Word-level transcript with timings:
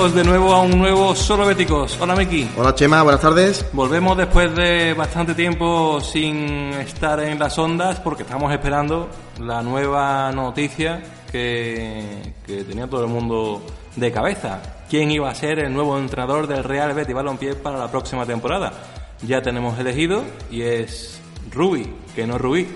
Bienvenidos 0.00 0.24
de 0.24 0.30
nuevo 0.30 0.54
a 0.54 0.62
un 0.62 0.78
nuevo 0.78 1.14
Solo 1.14 1.44
Béticos. 1.44 1.98
Hola 2.00 2.16
Miki. 2.16 2.48
Hola 2.56 2.74
Chema, 2.74 3.02
buenas 3.02 3.20
tardes. 3.20 3.66
Volvemos 3.74 4.16
después 4.16 4.54
de 4.56 4.94
bastante 4.94 5.34
tiempo 5.34 6.00
sin 6.00 6.72
estar 6.72 7.20
en 7.20 7.38
las 7.38 7.58
ondas 7.58 8.00
porque 8.00 8.22
estamos 8.22 8.50
esperando 8.50 9.10
la 9.42 9.62
nueva 9.62 10.32
noticia 10.32 11.02
que, 11.30 12.32
que 12.46 12.64
tenía 12.64 12.86
todo 12.86 13.04
el 13.04 13.10
mundo 13.10 13.62
de 13.94 14.10
cabeza. 14.10 14.62
¿Quién 14.88 15.10
iba 15.10 15.28
a 15.28 15.34
ser 15.34 15.58
el 15.58 15.74
nuevo 15.74 15.98
entrenador 15.98 16.46
del 16.46 16.64
Real 16.64 16.94
Betis 16.94 17.14
Balompié 17.14 17.54
para 17.56 17.78
la 17.78 17.90
próxima 17.90 18.24
temporada? 18.24 18.72
Ya 19.20 19.42
tenemos 19.42 19.78
elegido 19.78 20.24
y 20.50 20.62
es 20.62 21.20
Rubi, 21.52 21.92
que 22.14 22.26
no 22.26 22.38
Rubí. 22.38 22.66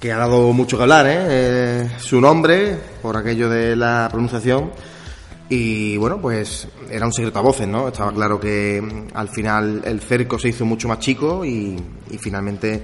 Que 0.00 0.10
ha 0.10 0.16
dado 0.16 0.52
mucho 0.52 0.76
que 0.76 0.82
hablar, 0.82 1.06
¿eh? 1.06 1.16
Eh, 1.28 1.90
Su 1.98 2.20
nombre, 2.20 2.76
por 3.00 3.16
aquello 3.16 3.48
de 3.48 3.76
la 3.76 4.08
pronunciación. 4.10 4.72
Y 5.54 5.98
bueno, 5.98 6.18
pues 6.18 6.66
era 6.90 7.04
un 7.04 7.12
secreto 7.12 7.38
a 7.38 7.42
voces, 7.42 7.68
¿no? 7.68 7.88
Estaba 7.88 8.10
claro 8.10 8.40
que 8.40 8.80
mm, 8.80 9.14
al 9.14 9.28
final 9.28 9.82
el 9.84 10.00
cerco 10.00 10.38
se 10.38 10.48
hizo 10.48 10.64
mucho 10.64 10.88
más 10.88 10.98
chico 10.98 11.44
y, 11.44 11.76
y 12.10 12.16
finalmente 12.16 12.80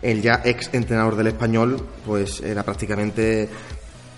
el 0.00 0.22
ya 0.22 0.40
ex 0.42 0.70
entrenador 0.72 1.14
del 1.14 1.26
español, 1.26 1.76
pues 2.06 2.40
era 2.40 2.62
prácticamente 2.62 3.50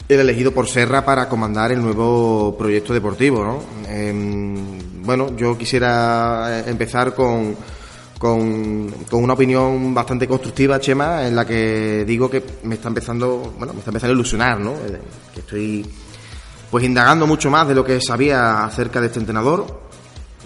el 0.09 0.21
elegido 0.21 0.53
por 0.53 0.69
Serra 0.69 1.05
para 1.05 1.29
comandar 1.29 1.73
el 1.73 1.83
nuevo 1.83 2.57
proyecto 2.57 2.95
deportivo, 2.95 3.43
¿no? 3.43 3.63
Em, 3.89 5.03
bueno, 5.03 5.37
yo 5.37 5.59
quisiera 5.59 6.61
eh, 6.61 6.71
empezar 6.71 7.17
con, 7.17 7.57
con, 8.17 8.93
con 9.11 9.25
una 9.25 9.33
opinión 9.33 9.93
bastante 9.93 10.29
constructiva, 10.29 10.79
Chema, 10.79 11.27
en 11.27 11.35
la 11.35 11.45
que 11.45 12.05
digo 12.07 12.31
que 12.31 12.45
me 12.63 12.77
está 12.77 12.87
empezando, 12.87 13.55
bueno, 13.59 13.73
me 13.73 13.81
está 13.81 13.91
empezando 13.91 14.13
a 14.13 14.15
ilusionar, 14.15 14.61
¿no? 14.61 14.71
Eh, 14.71 15.01
Que 15.35 15.41
estoy 15.41 15.85
pues 16.70 16.84
indagando 16.84 17.27
mucho 17.27 17.50
más 17.50 17.66
de 17.69 17.74
lo 17.74 17.84
que 17.84 18.00
sabía 18.00 18.64
acerca 18.64 19.00
de 19.00 19.06
este 19.06 19.19
entrenador, 19.20 19.66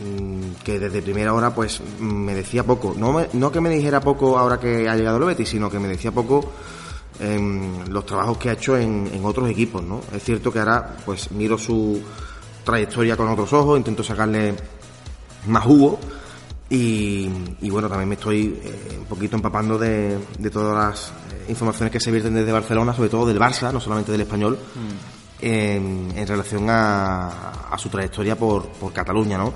mm, 0.05 0.63
que 0.65 0.79
desde 0.79 1.03
primera 1.03 1.35
hora 1.35 1.55
pues 1.55 1.81
mm, 1.99 2.05
me 2.05 2.35
decía 2.35 2.65
poco. 2.65 2.95
No, 2.97 3.13
me- 3.13 3.29
no 3.33 3.51
que 3.51 3.61
me 3.61 3.71
dijera 3.71 4.01
poco 4.01 4.39
ahora 4.39 4.59
que 4.61 4.89
ha 4.89 4.97
llegado 4.97 5.19
el 5.19 5.25
Betis, 5.25 5.49
sino 5.49 5.71
que 5.71 5.79
me 5.79 5.89
decía 5.89 6.13
poco 6.13 6.53
en 7.21 7.85
los 7.91 8.07
trabajos 8.07 8.39
que 8.39 8.51
ha 8.51 8.53
hecho 8.55 8.77
en, 8.77 9.09
en 9.13 9.25
otros 9.25 9.49
equipos, 9.51 9.83
¿no? 9.83 10.01
Es 10.15 10.23
cierto 10.25 10.53
que 10.53 10.59
ahora 10.61 10.97
pues 11.05 11.31
miro 11.33 11.59
su 11.59 12.01
trayectoria 12.65 13.17
con 13.17 13.29
otros 13.29 13.53
ojos, 13.53 13.77
intento 13.79 14.03
sacarle 14.03 14.55
más 15.47 15.65
jugo 15.65 15.99
y, 16.71 17.29
bueno, 17.71 17.87
también 17.89 18.09
me 18.09 18.15
estoy 18.15 18.59
eh, 18.65 18.97
un 18.99 19.05
poquito 19.05 19.37
empapando 19.37 19.77
de, 19.77 20.19
de 20.39 20.51
todas 20.51 20.75
las 20.75 21.09
eh, 21.33 21.45
informaciones 21.51 21.93
que 21.93 22.01
se 22.01 22.11
vierten 22.11 22.33
desde 22.35 22.51
Barcelona, 22.51 22.95
sobre 22.95 23.11
todo 23.11 23.27
del 23.27 23.39
Barça, 23.39 23.71
no 23.73 23.79
solamente 23.79 24.11
del 24.11 24.23
español, 24.23 24.59
en, 25.43 26.27
relación 26.27 26.71
a, 26.71 27.69
a 27.71 27.79
su 27.79 27.89
trayectoria 27.89 28.37
por, 28.37 28.71
Cataluña, 28.93 29.37
¿no? 29.37 29.53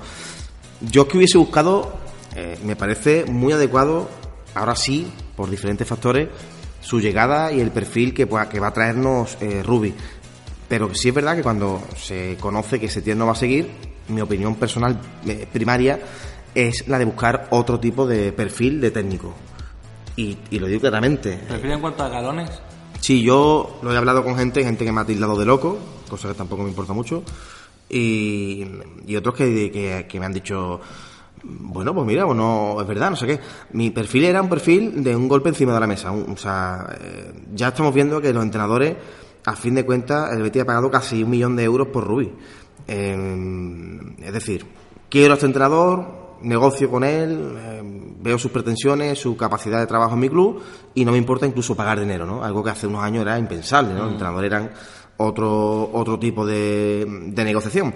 Yo 0.81 1.03
es 1.03 1.07
que 1.07 1.17
hubiese 1.17 1.37
buscado, 1.37 1.97
eh, 2.35 2.59
me 2.63 2.75
parece 2.75 3.25
muy 3.25 3.53
adecuado, 3.53 4.09
ahora 4.53 4.75
sí, 4.75 5.11
por 5.35 5.49
diferentes 5.49 5.87
factores, 5.87 6.29
su 6.81 6.99
llegada 6.99 7.51
y 7.51 7.61
el 7.61 7.71
perfil 7.71 8.13
que, 8.13 8.25
va 8.25 8.41
a 8.43 8.73
traernos 8.73 9.37
eh, 9.41 9.63
Rubi. 9.63 9.93
Pero 10.67 10.93
sí 10.93 11.09
es 11.09 11.15
verdad 11.15 11.35
que 11.35 11.43
cuando 11.43 11.81
se 11.95 12.37
conoce 12.39 12.79
que 12.79 12.89
Setién 12.89 13.17
no 13.17 13.25
va 13.25 13.31
a 13.31 13.35
seguir, 13.35 13.71
mi 14.09 14.21
opinión 14.21 14.55
personal 14.55 14.99
eh, 15.25 15.47
primaria 15.51 15.99
es 16.53 16.87
la 16.87 16.99
de 16.99 17.05
buscar 17.05 17.47
otro 17.51 17.79
tipo 17.79 18.05
de 18.05 18.33
perfil 18.33 18.81
de 18.81 18.91
técnico. 18.91 19.33
Y, 20.15 20.37
y 20.49 20.59
lo 20.59 20.67
digo 20.67 20.81
claramente. 20.81 21.39
¿Prefiere 21.47 21.75
en 21.75 21.81
cuanto 21.81 22.03
a 22.03 22.09
galones? 22.09 22.49
Sí, 23.07 23.21
yo 23.21 23.79
lo 23.83 23.93
he 23.93 23.95
hablado 23.95 24.21
con 24.21 24.35
gente, 24.35 24.65
gente 24.65 24.83
que 24.83 24.91
me 24.91 24.99
ha 24.99 25.05
tildado 25.05 25.39
de 25.39 25.45
loco, 25.45 25.77
cosa 26.09 26.27
que 26.27 26.33
tampoco 26.33 26.63
me 26.63 26.67
importa 26.67 26.91
mucho, 26.91 27.23
y, 27.87 28.65
y 29.05 29.15
otros 29.15 29.33
que, 29.33 29.71
que- 30.05 30.19
me 30.19 30.25
han 30.25 30.33
dicho, 30.33 30.81
bueno, 31.41 31.93
pues 31.95 32.05
mira, 32.05 32.25
pues 32.25 32.35
no, 32.35 32.75
es 32.81 32.85
verdad, 32.85 33.11
no 33.11 33.15
sé 33.15 33.25
qué. 33.25 33.39
Mi 33.71 33.91
perfil 33.91 34.25
era 34.25 34.41
un 34.41 34.49
perfil 34.49 35.01
de 35.05 35.15
un 35.15 35.29
golpe 35.29 35.47
encima 35.47 35.73
de 35.73 35.79
la 35.79 35.87
mesa. 35.87 36.11
o 36.11 36.35
sea, 36.35 36.97
eh, 36.99 37.31
ya 37.55 37.69
estamos 37.69 37.93
viendo 37.93 38.19
que 38.19 38.33
los 38.33 38.43
entrenadores, 38.43 38.97
a 39.45 39.55
fin 39.55 39.75
de 39.75 39.85
cuentas, 39.85 40.33
el 40.33 40.41
Betis 40.43 40.63
ha 40.63 40.65
pagado 40.65 40.91
casi 40.91 41.23
un 41.23 41.29
millón 41.29 41.55
de 41.55 41.63
euros 41.63 41.87
por 41.87 42.03
Rubí. 42.05 42.29
Eh, 42.89 43.99
es 44.21 44.33
decir, 44.33 44.65
quiero 45.09 45.31
a 45.31 45.35
este 45.35 45.45
entrenador, 45.45 46.26
negocio 46.41 46.89
con 46.89 47.03
él, 47.03 47.55
eh, 47.57 47.81
veo 48.19 48.37
sus 48.37 48.51
pretensiones, 48.51 49.19
su 49.19 49.35
capacidad 49.37 49.79
de 49.79 49.87
trabajo 49.87 50.13
en 50.13 50.19
mi 50.19 50.29
club 50.29 50.61
y 50.93 51.05
no 51.05 51.11
me 51.11 51.17
importa 51.17 51.45
incluso 51.45 51.75
pagar 51.75 51.99
dinero, 51.99 52.25
¿no? 52.25 52.43
Algo 52.43 52.63
que 52.63 52.69
hace 52.71 52.87
unos 52.87 53.03
años 53.03 53.21
era 53.21 53.37
impensable, 53.37 53.93
¿no? 53.93 54.03
Los 54.03 54.11
entrenadores 54.13 54.51
eran 54.51 54.71
otro, 55.17 55.89
otro 55.93 56.19
tipo 56.19 56.45
de, 56.45 57.05
de 57.07 57.43
negociación. 57.43 57.93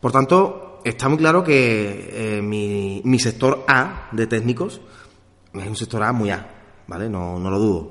Por 0.00 0.12
tanto, 0.12 0.80
está 0.84 1.08
muy 1.08 1.18
claro 1.18 1.42
que 1.42 2.38
eh, 2.38 2.42
mi, 2.42 3.02
mi 3.04 3.18
sector 3.18 3.64
A 3.68 4.08
de 4.12 4.26
técnicos 4.26 4.80
es 5.54 5.66
un 5.66 5.76
sector 5.76 6.02
A 6.02 6.12
muy 6.12 6.30
A, 6.30 6.46
¿vale? 6.86 7.08
No, 7.08 7.38
no 7.38 7.50
lo 7.50 7.58
dudo. 7.58 7.90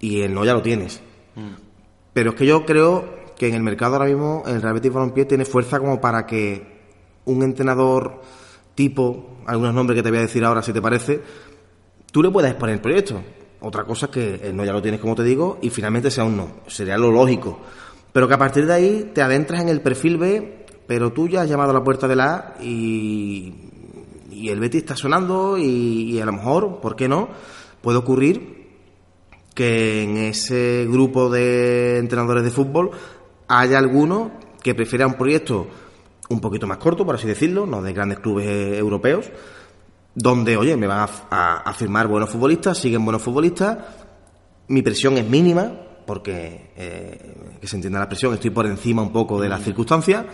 Y 0.00 0.20
el 0.20 0.34
no 0.34 0.44
ya 0.44 0.54
lo 0.54 0.62
tienes. 0.62 1.00
Pero 2.12 2.30
es 2.30 2.36
que 2.36 2.46
yo 2.46 2.64
creo 2.64 3.24
que 3.36 3.48
en 3.48 3.54
el 3.54 3.62
mercado 3.62 3.94
ahora 3.94 4.06
mismo 4.06 4.42
el 4.46 4.62
Real 4.62 4.74
Betis 4.74 4.92
Balompié 4.92 5.24
tiene 5.24 5.44
fuerza 5.44 5.80
como 5.80 6.00
para 6.00 6.26
que 6.26 6.74
un 7.24 7.42
entrenador 7.42 8.20
tipo, 8.74 9.38
algunos 9.46 9.74
nombres 9.74 9.96
que 9.96 10.02
te 10.02 10.10
voy 10.10 10.18
a 10.18 10.22
decir 10.22 10.44
ahora 10.44 10.62
si 10.62 10.72
te 10.72 10.82
parece, 10.82 11.20
tú 12.10 12.22
le 12.22 12.30
puedas 12.30 12.50
exponer 12.50 12.76
el 12.76 12.80
proyecto. 12.80 13.22
Otra 13.60 13.84
cosa 13.84 14.06
es 14.06 14.12
que 14.12 14.34
el 14.42 14.56
no 14.56 14.64
ya 14.64 14.72
lo 14.72 14.82
tienes 14.82 15.00
como 15.00 15.14
te 15.14 15.22
digo 15.22 15.58
y 15.62 15.70
finalmente 15.70 16.10
sea 16.10 16.24
un 16.24 16.36
no. 16.36 16.48
Sería 16.66 16.98
lo 16.98 17.10
lógico. 17.10 17.60
Pero 18.12 18.28
que 18.28 18.34
a 18.34 18.38
partir 18.38 18.66
de 18.66 18.74
ahí 18.74 19.10
te 19.14 19.22
adentras 19.22 19.62
en 19.62 19.68
el 19.68 19.80
perfil 19.80 20.18
B, 20.18 20.66
pero 20.86 21.12
tú 21.12 21.28
ya 21.28 21.42
has 21.42 21.48
llamado 21.48 21.70
a 21.70 21.74
la 21.74 21.82
puerta 21.82 22.06
de 22.06 22.16
la 22.16 22.34
A 22.34 22.62
y, 22.62 23.54
y 24.30 24.48
el 24.50 24.60
Betis 24.60 24.82
está 24.82 24.96
sonando 24.96 25.56
y, 25.56 26.12
y 26.12 26.20
a 26.20 26.26
lo 26.26 26.32
mejor, 26.32 26.80
¿por 26.80 26.94
qué 26.94 27.08
no? 27.08 27.28
Puede 27.80 27.98
ocurrir 27.98 28.54
que 29.54 30.02
en 30.02 30.16
ese 30.16 30.86
grupo 30.88 31.30
de 31.30 31.98
entrenadores 31.98 32.44
de 32.44 32.50
fútbol 32.50 32.90
haya 33.48 33.78
alguno 33.78 34.32
que 34.62 34.74
prefiera 34.74 35.06
un 35.06 35.14
proyecto 35.14 35.68
un 36.28 36.40
poquito 36.40 36.66
más 36.66 36.78
corto, 36.78 37.04
por 37.04 37.14
así 37.14 37.26
decirlo, 37.26 37.66
no 37.66 37.82
de 37.82 37.92
grandes 37.92 38.20
clubes 38.20 38.46
eh, 38.46 38.78
europeos, 38.78 39.30
donde, 40.14 40.56
oye, 40.56 40.76
me 40.76 40.86
van 40.86 41.08
a, 41.30 41.74
firmar 41.74 42.06
buenos 42.06 42.30
futbolistas, 42.30 42.78
siguen 42.78 43.04
buenos 43.04 43.22
futbolistas, 43.22 43.78
mi 44.68 44.82
presión 44.82 45.18
es 45.18 45.28
mínima, 45.28 45.72
porque, 46.06 46.70
eh, 46.76 47.34
que 47.60 47.66
se 47.66 47.76
entienda 47.76 47.98
la 47.98 48.08
presión, 48.08 48.34
estoy 48.34 48.50
por 48.50 48.66
encima 48.66 49.02
un 49.02 49.12
poco 49.12 49.40
de 49.40 49.48
las 49.48 49.62
circunstancias, 49.62 50.24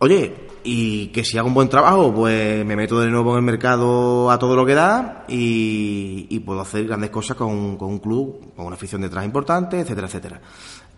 Oye, 0.00 0.32
y 0.62 1.08
que 1.08 1.24
si 1.24 1.38
hago 1.38 1.48
un 1.48 1.54
buen 1.54 1.68
trabajo, 1.68 2.14
pues 2.14 2.64
me 2.64 2.76
meto 2.76 3.00
de 3.00 3.08
nuevo 3.08 3.32
en 3.32 3.38
el 3.38 3.42
mercado 3.42 4.30
a 4.30 4.38
todo 4.38 4.54
lo 4.54 4.64
que 4.64 4.74
da 4.74 5.24
y, 5.26 6.28
y 6.30 6.38
puedo 6.38 6.60
hacer 6.60 6.86
grandes 6.86 7.10
cosas 7.10 7.36
con, 7.36 7.76
con 7.76 7.88
un 7.88 7.98
club, 7.98 8.54
con 8.54 8.66
una 8.66 8.76
afición 8.76 9.00
detrás 9.00 9.24
importante, 9.24 9.80
etcétera, 9.80 10.06
etcétera. 10.06 10.40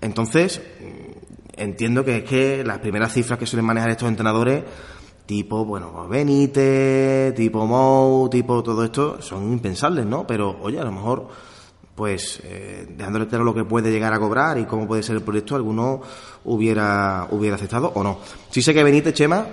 Entonces, 0.03 0.61
mm, 0.81 1.40
entiendo 1.61 2.05
que 2.05 2.19
es 2.19 2.25
que 2.25 2.65
las 2.65 2.79
primeras 2.79 3.13
cifras 3.13 3.39
que 3.39 3.47
suelen 3.47 3.67
manejar 3.67 3.91
estos 3.91 4.09
entrenadores, 4.09 4.65
tipo, 5.27 5.65
bueno, 5.65 6.09
Benítez, 6.09 7.35
tipo 7.35 7.67
Mou, 7.67 8.29
tipo 8.29 8.63
todo 8.63 8.85
esto, 8.85 9.23
son 9.23 9.53
impensables, 9.53 10.07
¿no? 10.07 10.27
Pero, 10.27 10.59
oye, 10.63 10.81
a 10.81 10.85
lo 10.85 10.93
mejor 10.93 11.29
pues 11.95 12.41
eh, 12.45 12.87
dejándole 12.97 13.27
claro 13.27 13.45
lo 13.45 13.53
que 13.53 13.65
puede 13.65 13.91
llegar 13.91 14.15
a 14.15 14.19
cobrar 14.19 14.57
y 14.57 14.65
cómo 14.65 14.89
puede 14.89 15.03
ser 15.03 15.17
el 15.17 15.23
proyecto, 15.23 15.55
alguno 15.55 16.01
hubiera, 16.45 17.29
hubiera 17.31 17.57
aceptado 17.57 17.93
o 17.95 18.03
no. 18.03 18.21
Sí 18.49 18.63
sé 18.63 18.73
que 18.73 18.83
Benítez 18.83 19.13
Chema 19.13 19.47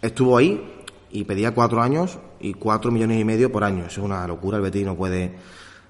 estuvo 0.00 0.36
ahí 0.36 0.84
y 1.10 1.24
pedía 1.24 1.52
cuatro 1.52 1.82
años 1.82 2.16
y 2.38 2.54
cuatro 2.54 2.92
millones 2.92 3.20
y 3.20 3.24
medio 3.24 3.50
por 3.50 3.64
año. 3.64 3.86
Es 3.86 3.98
una 3.98 4.24
locura, 4.26 4.58
el 4.58 4.62
Betis 4.62 4.86
no 4.86 4.96
puede, 4.96 5.34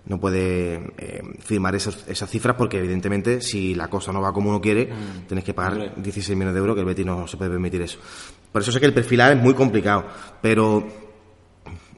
no 0.06 0.18
puede 0.18 0.74
eh, 0.98 1.22
firmar 1.40 1.74
esos- 1.74 2.04
esas 2.08 2.28
cifras 2.30 2.56
porque 2.56 2.78
evidentemente 2.78 3.40
si 3.40 3.74
la 3.74 3.88
cosa 3.88 4.12
no 4.12 4.20
va 4.20 4.32
como 4.32 4.50
uno 4.50 4.60
quiere, 4.60 4.88
tienes 5.28 5.44
que 5.44 5.54
pagar 5.54 5.72
Hombre. 5.72 5.92
16 5.96 6.36
millones 6.36 6.54
de 6.54 6.60
euros 6.60 6.74
que 6.74 6.80
el 6.80 6.86
Betis 6.86 7.06
no 7.06 7.26
se 7.26 7.36
puede 7.36 7.50
permitir 7.50 7.82
eso. 7.82 7.98
Por 8.50 8.62
eso 8.62 8.72
sé 8.72 8.80
que 8.80 8.86
el 8.86 8.94
perfilar 8.94 9.36
es 9.36 9.42
muy 9.42 9.54
complicado, 9.54 10.04
pero 10.42 10.86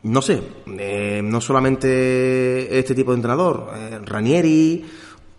no 0.05 0.21
sé, 0.21 0.43
eh, 0.79 1.21
no 1.23 1.41
solamente 1.41 2.79
este 2.79 2.95
tipo 2.95 3.13
de 3.13 3.17
entrenador, 3.17 3.71
eh, 3.77 3.99
Ranieri 4.05 4.85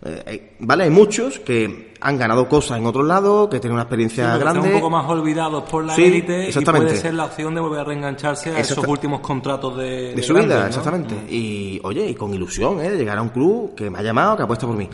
Eh, 0.06 0.54
vale, 0.60 0.84
hay 0.84 0.90
muchos 0.90 1.38
que 1.40 1.94
han 2.00 2.18
ganado 2.18 2.46
cosas 2.46 2.76
en 2.78 2.84
otros 2.84 3.06
lados, 3.06 3.48
que 3.48 3.58
tienen 3.58 3.74
una 3.74 3.84
experiencia 3.84 4.34
Sí, 4.34 4.40
grande. 4.40 4.58
Están 4.60 4.74
un 4.74 4.80
poco 4.80 4.90
más 4.90 5.08
olvidados 5.08 5.62
por 5.70 5.82
la 5.84 5.94
Sí, 5.94 6.04
élite 6.04 6.44
y 6.44 6.48
exactamente. 6.48 6.88
puede 6.88 7.00
ser 7.00 7.14
la 7.14 7.24
opción 7.24 7.54
de 7.54 7.60
volver 7.62 7.80
a 7.80 7.84
reengancharse 7.84 8.50
a 8.50 8.58
esos 8.58 8.86
últimos 8.86 9.20
contratos 9.20 9.76
de, 9.78 10.14
de 10.14 10.22
su 10.22 10.34
grandes, 10.34 10.54
vida, 10.54 10.60
¿no? 10.64 10.68
exactamente. 10.68 11.14
Y 11.30 11.80
oye, 11.84 12.06
y 12.10 12.14
con 12.14 12.34
ilusión, 12.34 12.80
¿eh? 12.80 12.90
De 12.90 12.98
llegar 12.98 13.16
a 13.16 13.22
un 13.22 13.30
club 13.30 13.74
que 13.74 13.88
me 13.88 13.98
ha 13.98 14.02
llamado, 14.02 14.36
que 14.36 14.42
apuesta 14.42 14.66
por 14.66 14.76
mí. 14.76 14.88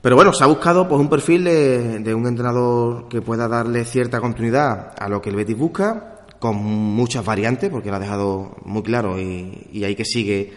Pero 0.00 0.16
bueno, 0.16 0.32
se 0.32 0.42
ha 0.42 0.46
buscado 0.46 0.88
pues 0.88 0.98
un 1.00 1.08
perfil 1.10 1.44
de, 1.44 1.98
de 2.00 2.14
un 2.14 2.26
entrenador 2.26 3.08
que 3.08 3.20
pueda 3.20 3.46
darle 3.48 3.84
cierta 3.84 4.18
continuidad 4.20 4.94
a 4.98 5.08
lo 5.08 5.20
que 5.20 5.28
el 5.30 5.36
Betis 5.36 5.56
busca, 5.58 6.24
con 6.40 6.56
muchas 6.56 7.24
variantes, 7.24 7.68
porque 7.70 7.90
lo 7.90 7.96
ha 7.96 8.00
dejado 8.00 8.56
muy 8.64 8.82
claro 8.82 9.20
y, 9.20 9.68
y 9.70 9.84
ahí 9.84 9.94
que 9.94 10.04
sigue 10.04 10.52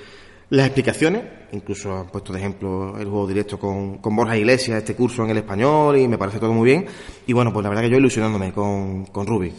las 0.49 0.65
explicaciones. 0.67 1.23
Incluso 1.51 1.95
han 1.95 2.07
puesto 2.07 2.33
de 2.33 2.39
ejemplo 2.39 2.97
el 2.97 3.05
juego 3.07 3.27
directo 3.27 3.57
con, 3.57 3.99
con 3.99 4.15
Borja 4.15 4.37
Iglesias, 4.37 4.79
este 4.79 4.95
curso 4.95 5.23
en 5.23 5.29
el 5.29 5.37
español, 5.37 5.97
y 5.97 6.07
me 6.07 6.17
parece 6.17 6.39
todo 6.39 6.53
muy 6.53 6.65
bien. 6.65 6.85
Y 7.27 7.33
bueno, 7.33 7.53
pues 7.53 7.63
la 7.63 7.69
verdad 7.69 7.83
que 7.83 7.89
yo 7.89 7.97
ilusionándome 7.97 8.51
con, 8.51 9.05
con 9.05 9.25
Rubi. 9.25 9.53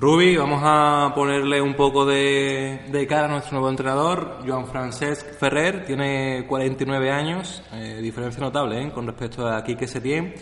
Rubi, 0.00 0.36
vamos 0.36 0.60
a 0.62 1.10
ponerle 1.12 1.60
un 1.60 1.74
poco 1.74 2.06
de, 2.06 2.82
de 2.88 3.06
cara 3.08 3.24
a 3.24 3.28
nuestro 3.28 3.54
nuevo 3.54 3.68
entrenador, 3.68 4.38
Joan 4.46 4.68
Francesc 4.68 5.36
Ferrer, 5.40 5.84
tiene 5.84 6.46
49 6.46 7.10
años, 7.10 7.64
eh, 7.72 7.98
diferencia 8.00 8.40
notable 8.40 8.80
¿eh? 8.80 8.92
con 8.92 9.08
respecto 9.08 9.48
a 9.48 9.64
Quique 9.64 9.88
Setién, 9.88 10.34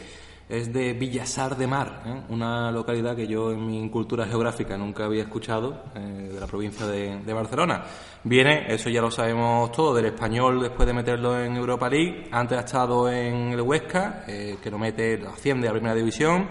es 0.49 0.73
de 0.73 0.93
Villasar 0.93 1.57
de 1.57 1.67
Mar, 1.67 2.03
¿eh? 2.07 2.23
una 2.29 2.71
localidad 2.71 3.17
que 3.17 3.27
yo 3.27 3.51
en 3.51 3.67
mi 3.67 3.89
cultura 3.91 4.27
geográfica 4.27 4.77
nunca 4.77 5.05
había 5.05 5.23
escuchado, 5.23 5.85
eh, 5.95 6.31
de 6.33 6.41
la 6.41 6.47
provincia 6.47 6.87
de, 6.87 7.21
de 7.21 7.33
Barcelona. 7.33 7.83
Viene, 8.23 8.73
eso 8.73 8.89
ya 8.89 9.01
lo 9.01 9.11
sabemos 9.11 9.73
todos, 9.73 9.97
del 9.97 10.07
español 10.07 10.63
después 10.63 10.87
de 10.87 10.93
meterlo 10.93 11.41
en 11.41 11.57
Europa 11.57 11.89
League, 11.89 12.29
antes 12.31 12.59
ha 12.59 12.61
estado 12.61 13.11
en 13.11 13.53
el 13.53 13.61
Huesca, 13.61 14.25
eh, 14.29 14.59
que 14.63 14.71
lo 14.71 14.79
mete, 14.79 15.19
lo 15.19 15.31
asciende 15.31 15.69
a 15.69 15.73
Primera 15.73 15.95
División, 15.95 16.47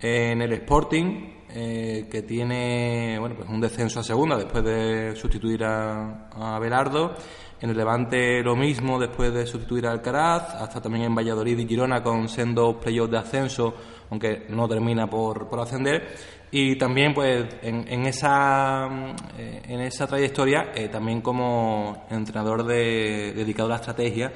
en 0.00 0.42
el 0.42 0.52
Sporting, 0.52 1.38
que 1.48 2.24
tiene 2.28 3.16
bueno, 3.18 3.34
pues 3.34 3.48
un 3.48 3.60
descenso 3.60 3.98
a 3.98 4.04
segunda 4.04 4.36
después 4.36 4.62
de 4.62 5.16
sustituir 5.16 5.64
a 5.64 6.58
Belardo. 6.60 7.16
En 7.60 7.70
el 7.70 7.76
Levante 7.76 8.40
lo 8.42 8.54
mismo 8.54 9.00
después 9.00 9.34
de 9.34 9.44
sustituir 9.44 9.86
a 9.86 9.90
Alcaraz, 9.90 10.54
hasta 10.54 10.80
también 10.80 11.06
en 11.06 11.14
Valladolid 11.14 11.58
y 11.58 11.66
Girona 11.66 12.02
con 12.02 12.28
sendos 12.28 12.76
playoffs 12.76 13.10
de 13.10 13.18
ascenso, 13.18 13.74
aunque 14.10 14.46
no 14.48 14.68
termina 14.68 15.08
por, 15.08 15.48
por 15.48 15.58
ascender. 15.60 16.14
Y 16.50 16.76
también 16.76 17.12
pues 17.12 17.46
en, 17.62 17.84
en 17.88 18.06
esa, 18.06 18.88
eh, 19.36 19.62
en 19.68 19.80
esa 19.80 20.06
trayectoria 20.06 20.72
eh, 20.74 20.88
también 20.88 21.20
como 21.20 22.06
entrenador 22.10 22.64
de, 22.64 23.32
dedicado 23.34 23.66
a 23.66 23.70
la 23.70 23.76
estrategia 23.76 24.32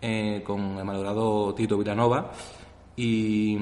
eh, 0.00 0.42
con 0.44 0.78
el 0.78 0.84
malogrado 0.84 1.52
Tito 1.54 1.76
Vilanova. 1.76 2.30
Y, 2.96 3.58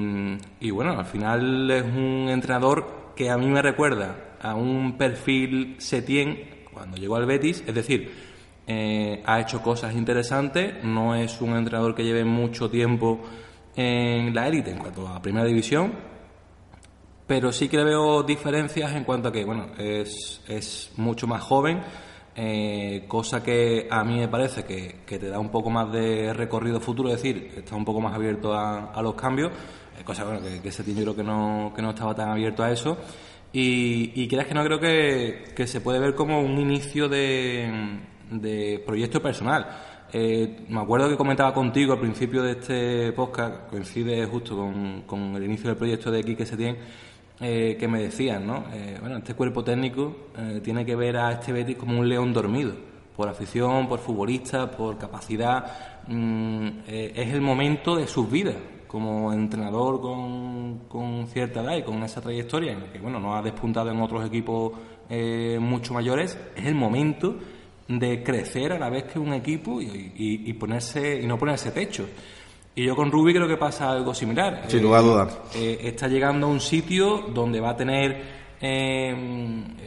y 0.59 0.69
bueno, 0.69 0.99
al 0.99 1.05
final 1.05 1.71
es 1.71 1.83
un 1.83 2.27
entrenador 2.29 3.13
que 3.15 3.29
a 3.29 3.37
mí 3.37 3.47
me 3.47 3.61
recuerda 3.61 4.35
a 4.39 4.53
un 4.53 4.97
perfil 4.97 5.75
Setien 5.79 6.65
cuando 6.71 6.95
llegó 6.95 7.15
al 7.15 7.25
Betis, 7.25 7.63
es 7.67 7.75
decir, 7.75 8.28
eh, 8.71 9.23
ha 9.25 9.39
hecho 9.39 9.63
cosas 9.63 9.95
interesantes, 9.95 10.83
no 10.83 11.15
es 11.15 11.41
un 11.41 11.57
entrenador 11.57 11.95
que 11.95 12.03
lleve 12.03 12.23
mucho 12.23 12.69
tiempo 12.69 13.19
en 13.75 14.31
la 14.35 14.47
élite 14.47 14.69
en 14.69 14.77
cuanto 14.77 15.07
a 15.07 15.19
primera 15.19 15.47
división, 15.47 15.91
pero 17.25 17.51
sí 17.51 17.67
que 17.67 17.83
veo 17.83 18.21
diferencias 18.21 18.93
en 18.93 19.05
cuanto 19.05 19.29
a 19.29 19.31
que, 19.31 19.43
bueno, 19.43 19.71
es, 19.75 20.43
es 20.47 20.91
mucho 20.97 21.25
más 21.25 21.41
joven, 21.41 21.81
eh, 22.35 23.05
cosa 23.07 23.41
que 23.41 23.87
a 23.89 24.03
mí 24.03 24.19
me 24.19 24.27
parece 24.27 24.63
que, 24.65 24.97
que 25.03 25.17
te 25.17 25.29
da 25.29 25.39
un 25.39 25.49
poco 25.49 25.71
más 25.71 25.91
de 25.91 26.31
recorrido 26.31 26.79
futuro, 26.79 27.09
es 27.09 27.15
decir, 27.15 27.51
está 27.57 27.75
un 27.75 27.85
poco 27.85 27.99
más 27.99 28.13
abierto 28.13 28.53
a, 28.53 28.91
a 28.93 29.01
los 29.01 29.15
cambios, 29.15 29.51
eh, 29.99 30.03
cosa 30.03 30.25
bueno, 30.25 30.41
que, 30.43 30.69
ese 30.69 30.83
tío 30.83 30.93
yo 30.93 31.01
creo 31.01 31.15
que 31.15 31.23
no, 31.23 31.73
que 31.75 31.81
no 31.81 31.89
estaba 31.89 32.13
tan 32.13 32.29
abierto 32.29 32.61
a 32.61 32.71
eso. 32.71 32.99
Y, 33.51 34.11
y 34.13 34.27
quieras 34.27 34.45
que 34.45 34.53
no, 34.53 34.63
creo 34.63 34.79
que, 34.79 35.55
que 35.55 35.65
se 35.65 35.81
puede 35.81 35.97
ver 35.97 36.13
como 36.13 36.39
un 36.39 36.59
inicio 36.59 37.09
de, 37.09 37.99
de 38.29 38.81
proyecto 38.85 39.21
personal. 39.21 39.67
Eh, 40.11 40.65
me 40.69 40.79
acuerdo 40.79 41.07
que 41.09 41.17
comentaba 41.17 41.53
contigo 41.53 41.93
al 41.93 41.99
principio 41.99 42.41
de 42.41 42.51
este 42.51 43.11
podcast, 43.13 43.69
coincide 43.69 44.25
justo 44.25 44.55
con, 44.55 45.03
con 45.03 45.35
el 45.35 45.43
inicio 45.43 45.69
del 45.69 45.77
proyecto 45.77 46.09
de 46.09 46.23
Quique 46.23 46.45
Setién, 46.45 46.77
eh, 47.41 47.77
que 47.79 47.87
me 47.87 48.01
decían, 48.01 48.45
¿no? 48.45 48.65
Eh, 48.73 48.97
bueno, 48.99 49.15
este 49.17 49.33
cuerpo 49.33 49.63
técnico 49.63 50.27
eh, 50.37 50.59
tiene 50.61 50.85
que 50.85 50.93
ver 50.93 51.15
a 51.15 51.31
este 51.31 51.53
Betis 51.53 51.77
como 51.77 51.97
un 51.97 52.09
león 52.09 52.33
dormido, 52.33 52.73
por 53.15 53.29
afición, 53.29 53.87
por 53.87 53.99
futbolista, 53.99 54.69
por 54.69 54.97
capacidad. 54.97 56.01
mm, 56.07 56.67
es 56.87 57.33
el 57.33 57.39
momento 57.39 57.95
de 57.95 58.07
sus 58.07 58.29
vidas 58.29 58.55
como 58.87 59.31
entrenador 59.31 60.01
con, 60.01 60.79
con 60.89 61.27
cierta 61.27 61.61
edad 61.61 61.77
y 61.77 61.83
con 61.83 62.03
esa 62.03 62.19
trayectoria, 62.19 62.73
en 62.73 62.91
que 62.91 62.99
bueno, 62.99 63.19
no 63.19 63.35
ha 63.37 63.41
despuntado 63.41 63.89
en 63.91 64.01
otros 64.01 64.25
equipos 64.25 64.73
mucho 65.59 65.93
mayores, 65.93 66.37
es 66.55 66.65
el 66.65 66.75
momento 66.75 67.35
de 67.89 68.23
crecer 68.23 68.71
a 68.71 68.79
la 68.79 68.89
vez 68.89 69.03
que 69.05 69.19
un 69.19 69.33
equipo 69.33 69.81
y, 69.81 69.85
y- 70.15 70.43
y 70.49 70.53
ponerse 70.53 71.19
y 71.21 71.27
no 71.27 71.37
ponerse 71.37 71.71
techo. 71.71 72.07
Y 72.75 72.85
yo 72.85 72.95
con 72.95 73.11
Rubi 73.11 73.33
creo 73.33 73.47
que 73.47 73.57
pasa 73.57 73.91
algo 73.91 74.13
similar. 74.13 74.63
Sin 74.67 74.83
lugar 74.83 74.99
a 75.01 75.03
dudas. 75.03 75.37
eh, 75.55 75.79
está 75.83 76.07
llegando 76.07 76.47
a 76.47 76.49
un 76.49 76.61
sitio 76.61 77.25
donde 77.33 77.59
va 77.59 77.71
a 77.71 77.75
tener 77.75 78.39
eh, 78.61 79.13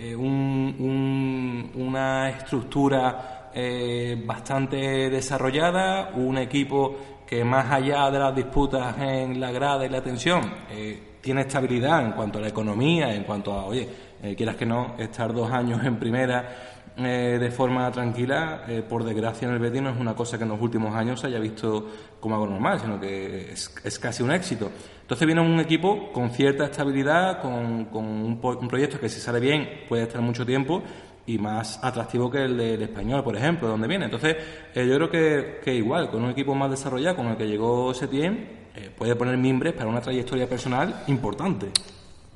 eh, 0.00 0.16
un- 0.16 0.74
un- 0.78 1.70
una 1.82 2.30
estructura 2.30 3.50
eh, 3.54 4.20
bastante 4.26 4.76
desarrollada, 5.10 6.10
un 6.14 6.38
equipo 6.38 6.96
que 7.26 7.44
más 7.44 7.70
allá 7.70 8.10
de 8.10 8.18
las 8.18 8.34
disputas 8.34 8.96
en 8.98 9.38
la 9.40 9.52
grada 9.52 9.84
y 9.86 9.88
la 9.90 10.02
tensión, 10.02 10.40
eh, 10.70 10.98
tiene 11.20 11.42
estabilidad 11.42 12.04
en 12.04 12.12
cuanto 12.12 12.38
a 12.38 12.42
la 12.42 12.48
economía, 12.48 13.14
en 13.14 13.24
cuanto 13.24 13.52
a, 13.52 13.66
oye, 13.66 13.86
eh, 14.22 14.34
quieras 14.34 14.56
que 14.56 14.64
no, 14.66 14.94
estar 14.98 15.32
dos 15.34 15.50
años 15.52 15.84
en 15.84 15.96
primera 15.98 16.71
eh, 16.96 17.38
de 17.40 17.50
forma 17.50 17.90
tranquila, 17.90 18.64
eh, 18.68 18.82
por 18.86 19.04
desgracia 19.04 19.48
en 19.48 19.54
el 19.54 19.60
Betis 19.60 19.82
no 19.82 19.90
es 19.90 19.98
una 19.98 20.14
cosa 20.14 20.36
que 20.36 20.44
en 20.44 20.50
los 20.50 20.60
últimos 20.60 20.94
años 20.94 21.20
se 21.20 21.28
haya 21.28 21.38
visto 21.38 21.88
como 22.20 22.34
algo 22.34 22.46
normal, 22.46 22.80
sino 22.80 23.00
que 23.00 23.52
es, 23.52 23.74
es 23.82 23.98
casi 23.98 24.22
un 24.22 24.30
éxito. 24.30 24.70
Entonces 25.00 25.26
viene 25.26 25.40
un 25.40 25.58
equipo 25.60 26.12
con 26.12 26.30
cierta 26.30 26.64
estabilidad, 26.64 27.40
con, 27.40 27.86
con 27.86 28.04
un, 28.04 28.40
un 28.42 28.68
proyecto 28.68 29.00
que 29.00 29.08
si 29.08 29.20
sale 29.20 29.40
bien 29.40 29.68
puede 29.88 30.04
estar 30.04 30.20
mucho 30.20 30.44
tiempo 30.44 30.82
y 31.26 31.38
más 31.38 31.78
atractivo 31.82 32.30
que 32.30 32.44
el 32.44 32.56
del 32.56 32.82
español, 32.82 33.22
por 33.22 33.36
ejemplo, 33.36 33.68
donde 33.68 33.88
viene. 33.88 34.06
Entonces 34.06 34.36
eh, 34.74 34.86
yo 34.86 34.96
creo 34.96 35.10
que, 35.10 35.60
que 35.64 35.74
igual, 35.74 36.10
con 36.10 36.22
un 36.22 36.30
equipo 36.30 36.54
más 36.54 36.70
desarrollado, 36.70 37.16
con 37.16 37.26
el 37.28 37.36
que 37.36 37.46
llegó 37.46 37.94
Setién, 37.94 38.62
eh, 38.74 38.90
puede 38.96 39.16
poner 39.16 39.36
mimbres 39.36 39.74
para 39.74 39.88
una 39.88 40.00
trayectoria 40.00 40.48
personal 40.48 41.04
importante. 41.06 41.70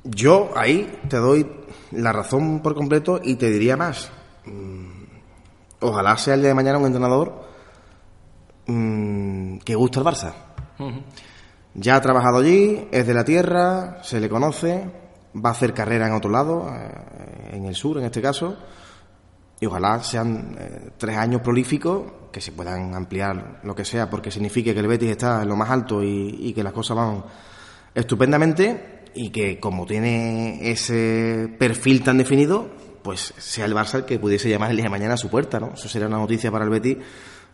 Yo 0.03 0.51
ahí 0.55 0.99
te 1.09 1.17
doy 1.17 1.45
la 1.91 2.13
razón 2.13 2.61
por 2.61 2.75
completo 2.75 3.19
y 3.23 3.35
te 3.35 3.49
diría 3.49 3.75
más. 3.75 4.11
Ojalá 5.79 6.17
sea 6.17 6.33
el 6.33 6.41
día 6.41 6.49
de 6.49 6.55
mañana 6.55 6.79
un 6.79 6.85
entrenador 6.85 7.43
mm, 8.65 9.57
que 9.59 9.75
guste 9.75 9.99
al 9.99 10.05
Barça. 10.05 10.33
Ya 11.75 11.95
ha 11.95 12.01
trabajado 12.01 12.37
allí, 12.37 12.87
es 12.91 13.05
de 13.05 13.13
la 13.13 13.23
tierra, 13.23 13.99
se 14.01 14.19
le 14.19 14.29
conoce, 14.29 14.89
va 15.35 15.49
a 15.49 15.51
hacer 15.51 15.73
carrera 15.73 16.07
en 16.07 16.13
otro 16.13 16.31
lado, 16.31 16.67
eh, 16.73 17.55
en 17.55 17.65
el 17.65 17.75
sur 17.75 17.99
en 17.99 18.05
este 18.05 18.21
caso, 18.21 18.57
y 19.59 19.67
ojalá 19.67 20.01
sean 20.01 20.55
eh, 20.59 20.89
tres 20.97 21.17
años 21.17 21.41
prolíficos 21.41 22.11
que 22.31 22.41
se 22.41 22.51
puedan 22.51 22.95
ampliar 22.95 23.61
lo 23.63 23.75
que 23.75 23.85
sea, 23.85 24.09
porque 24.09 24.31
signifique 24.31 24.73
que 24.73 24.79
el 24.79 24.87
Betis 24.87 25.11
está 25.11 25.43
en 25.43 25.49
lo 25.49 25.55
más 25.55 25.69
alto 25.69 26.03
y, 26.03 26.35
y 26.39 26.53
que 26.53 26.63
las 26.63 26.73
cosas 26.73 26.97
van 26.97 27.23
estupendamente 27.93 29.03
y 29.13 29.29
que 29.29 29.59
como 29.59 29.85
tiene 29.85 30.71
ese 30.71 31.47
perfil 31.59 32.03
tan 32.03 32.17
definido, 32.17 32.69
pues 33.07 33.33
sea 33.37 33.63
el 33.63 33.73
Barça 33.73 33.95
el 33.99 34.03
que 34.03 34.19
pudiese 34.19 34.49
llamar 34.49 34.69
el 34.69 34.75
día 34.75 34.83
de 34.83 34.89
mañana 34.89 35.13
a 35.13 35.17
su 35.17 35.29
puerta, 35.29 35.61
¿no? 35.61 35.71
Eso 35.75 35.87
sería 35.87 36.09
una 36.09 36.17
noticia 36.17 36.51
para 36.51 36.65
el 36.65 36.69
Betis, 36.69 36.97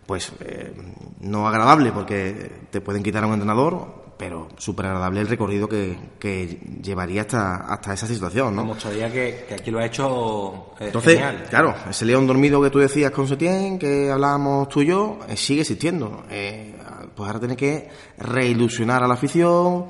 pues 0.04 0.32
eh, 0.40 0.74
no 1.20 1.48
agradable 1.48 1.92
porque 1.92 2.52
te 2.72 2.82
pueden 2.82 3.04
quitar 3.04 3.24
a 3.24 3.28
un 3.28 3.34
entrenador, 3.34 4.16
pero 4.18 4.48
súper 4.58 4.88
agradable 4.88 5.22
el 5.22 5.28
recorrido 5.28 5.70
que, 5.70 5.96
que 6.18 6.60
llevaría 6.82 7.22
hasta, 7.22 7.72
hasta 7.72 7.94
esa 7.94 8.08
situación, 8.08 8.56
¿no? 8.56 8.66
Mostraría 8.66 9.12
que, 9.12 9.46
que 9.48 9.54
aquí 9.54 9.70
lo 9.70 9.78
ha 9.78 9.86
hecho 9.86 10.74
eh, 10.80 10.88
Entonces, 10.88 11.20
genial. 11.20 11.46
claro, 11.52 11.76
ese 11.88 12.04
león 12.06 12.26
dormido 12.26 12.60
que 12.60 12.72
tú 12.72 12.80
decías 12.80 13.12
con 13.12 13.28
Setién, 13.28 13.78
que 13.78 14.10
hablábamos 14.10 14.68
tú 14.70 14.82
y 14.82 14.88
yo, 14.88 15.20
eh, 15.30 15.38
sigue 15.38 15.62
existiendo. 15.62 16.24
Eh, 16.32 16.76
pues 17.14 17.28
ahora 17.28 17.38
tiene 17.38 17.56
que 17.56 17.90
reilusionar 18.18 19.04
a 19.04 19.08
la 19.08 19.14
afición, 19.14 19.86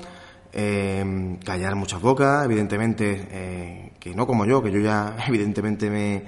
callar 1.42 1.74
muchas 1.74 2.02
bocas, 2.02 2.44
evidentemente, 2.44 3.93
que 4.04 4.14
no 4.14 4.26
como 4.26 4.44
yo, 4.44 4.62
que 4.62 4.70
yo 4.70 4.80
ya 4.80 5.16
evidentemente 5.26 5.88
me, 5.88 6.22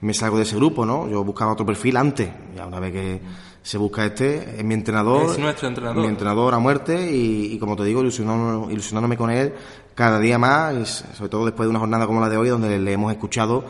me 0.00 0.12
salgo 0.12 0.36
de 0.36 0.42
ese 0.42 0.56
grupo, 0.56 0.84
¿no? 0.84 1.08
Yo 1.08 1.22
buscaba 1.22 1.52
otro 1.52 1.64
perfil 1.64 1.96
antes, 1.96 2.28
ya 2.56 2.66
una 2.66 2.80
vez 2.80 2.92
que 2.92 3.20
se 3.62 3.78
busca 3.78 4.04
este, 4.04 4.58
es 4.58 4.64
mi 4.64 4.74
entrenador. 4.74 5.30
Es 5.30 5.38
nuestro 5.38 5.68
entrenador. 5.68 6.02
Mi 6.02 6.08
entrenador 6.08 6.52
a 6.52 6.58
muerte 6.58 7.12
y, 7.12 7.52
y 7.52 7.58
como 7.60 7.76
te 7.76 7.84
digo, 7.84 8.02
ilusionándome 8.02 9.16
con 9.16 9.30
él 9.30 9.54
cada 9.94 10.18
día 10.18 10.36
más, 10.36 10.74
y 10.74 10.84
sobre 11.16 11.28
todo 11.28 11.44
después 11.44 11.66
de 11.66 11.70
una 11.70 11.78
jornada 11.78 12.08
como 12.08 12.20
la 12.20 12.28
de 12.28 12.38
hoy, 12.38 12.48
donde 12.48 12.76
le 12.80 12.92
hemos 12.92 13.12
escuchado 13.12 13.64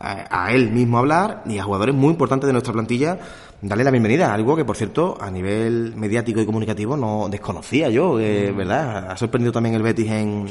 a, 0.00 0.46
a 0.46 0.52
él 0.52 0.72
mismo 0.72 0.98
hablar 0.98 1.44
y 1.46 1.58
a 1.58 1.62
jugadores 1.62 1.94
muy 1.94 2.10
importantes 2.10 2.48
de 2.48 2.52
nuestra 2.52 2.72
plantilla 2.72 3.20
darle 3.62 3.84
la 3.84 3.90
bienvenida, 3.90 4.32
algo 4.34 4.54
que 4.54 4.64
por 4.64 4.76
cierto 4.76 5.16
a 5.20 5.30
nivel 5.30 5.94
mediático 5.96 6.40
y 6.40 6.46
comunicativo 6.46 6.96
no 6.96 7.28
desconocía 7.28 7.88
yo, 7.88 8.20
eh, 8.20 8.50
Mm. 8.52 8.56
¿verdad? 8.56 9.10
Ha 9.10 9.16
sorprendido 9.16 9.52
también 9.52 9.74
el 9.74 9.82
Betis 9.82 10.10
en, 10.10 10.46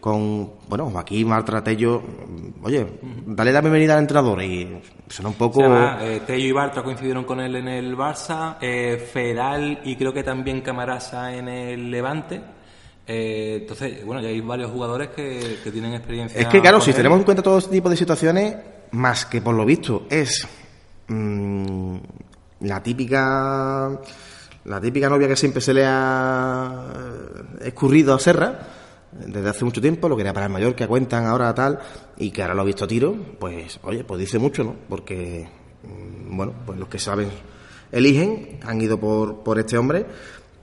con, 0.00 0.50
bueno, 0.68 0.92
aquí 0.96 1.24
Marta 1.24 1.62
Tello, 1.62 2.02
oye, 2.62 2.86
dale 3.26 3.52
la 3.52 3.60
bienvenida 3.60 3.94
al 3.94 4.00
entrenador 4.00 4.42
y 4.42 4.80
suena 5.08 5.28
un 5.30 5.34
poco... 5.34 5.60
Llama, 5.62 5.98
eh, 6.02 6.22
Tello 6.26 6.46
y 6.46 6.52
Bartra 6.52 6.82
coincidieron 6.82 7.24
con 7.24 7.40
él 7.40 7.56
en 7.56 7.68
el 7.68 7.96
Barça, 7.96 8.56
eh, 8.60 8.96
Feral 9.12 9.80
y 9.84 9.96
creo 9.96 10.12
que 10.12 10.22
también 10.22 10.60
Camarasa 10.60 11.34
en 11.34 11.48
el 11.48 11.90
Levante. 11.90 12.40
Eh, 13.06 13.58
entonces, 13.60 14.04
bueno, 14.06 14.22
ya 14.22 14.28
hay 14.28 14.40
varios 14.40 14.70
jugadores 14.70 15.10
que, 15.10 15.58
que 15.62 15.70
tienen 15.70 15.92
experiencia. 15.92 16.40
Es 16.40 16.46
que, 16.46 16.60
claro, 16.60 16.80
si 16.80 16.90
él. 16.90 16.96
tenemos 16.96 17.18
en 17.18 17.24
cuenta 17.24 17.42
todo 17.42 17.58
este 17.58 17.70
tipo 17.72 17.90
de 17.90 17.96
situaciones, 17.96 18.56
más 18.92 19.26
que 19.26 19.42
por 19.42 19.54
lo 19.54 19.66
visto 19.66 20.06
es 20.08 20.46
mm, 21.08 21.96
la 22.64 22.82
típica 22.82 24.00
la 24.64 24.80
típica 24.80 25.08
novia 25.10 25.28
que 25.28 25.36
siempre 25.36 25.60
se 25.60 25.74
le 25.74 25.84
ha 25.86 26.86
escurrido 27.60 28.14
a 28.14 28.18
Serra 28.18 28.58
desde 29.12 29.48
hace 29.48 29.64
mucho 29.64 29.80
tiempo, 29.80 30.08
lo 30.08 30.16
que 30.16 30.22
era 30.22 30.32
para 30.32 30.46
el 30.46 30.52
mayor 30.52 30.74
que 30.74 30.88
cuentan 30.88 31.26
ahora 31.26 31.54
tal, 31.54 31.78
y 32.16 32.30
que 32.32 32.42
ahora 32.42 32.54
lo 32.54 32.62
ha 32.62 32.64
visto 32.64 32.84
a 32.84 32.88
tiro, 32.88 33.14
pues 33.38 33.78
oye, 33.84 34.02
pues 34.02 34.18
dice 34.18 34.38
mucho, 34.40 34.64
¿no? 34.64 34.74
Porque, 34.88 35.46
mm, 35.84 36.36
bueno, 36.36 36.52
pues 36.66 36.78
los 36.78 36.88
que 36.88 36.98
saben 36.98 37.28
eligen, 37.92 38.58
han 38.64 38.80
ido 38.80 38.98
por, 38.98 39.44
por 39.44 39.58
este 39.60 39.78
hombre 39.78 40.04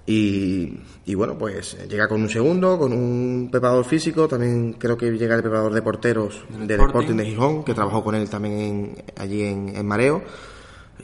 y, 0.06 0.80
y 1.06 1.16
bueno, 1.16 1.38
pues 1.38 1.78
llega 1.88 2.10
con 2.10 2.22
un 2.22 2.28
segundo, 2.30 2.78
con 2.78 2.92
un 2.92 3.48
preparador 3.52 3.86
físico, 3.86 4.28
también 4.28 4.74
creo 4.74 4.98
que 4.98 5.12
llega 5.12 5.36
el 5.36 5.42
preparador 5.42 5.74
de 5.74 5.82
porteros 5.82 6.44
Del 6.50 6.68
del 6.68 6.80
Sporting. 6.82 7.00
Sporting 7.02 7.18
de 7.18 7.26
Gijón, 7.26 7.64
que 7.64 7.74
trabajó 7.74 8.04
con 8.04 8.16
él 8.16 8.30
también 8.30 8.60
en- 8.60 8.96
allí 9.18 9.44
en, 9.44 9.76
en 9.76 9.86
Mareo. 9.86 10.24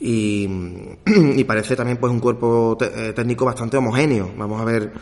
Y, 0.00 1.44
parece 1.44 1.76
también 1.76 1.98
pues 1.98 2.12
un 2.12 2.20
cuerpo 2.20 2.76
eh, 2.80 3.12
técnico 3.14 3.44
bastante 3.44 3.76
homogéneo. 3.76 4.32
Vamos 4.36 4.60
a 4.60 4.64
ver 4.64 4.92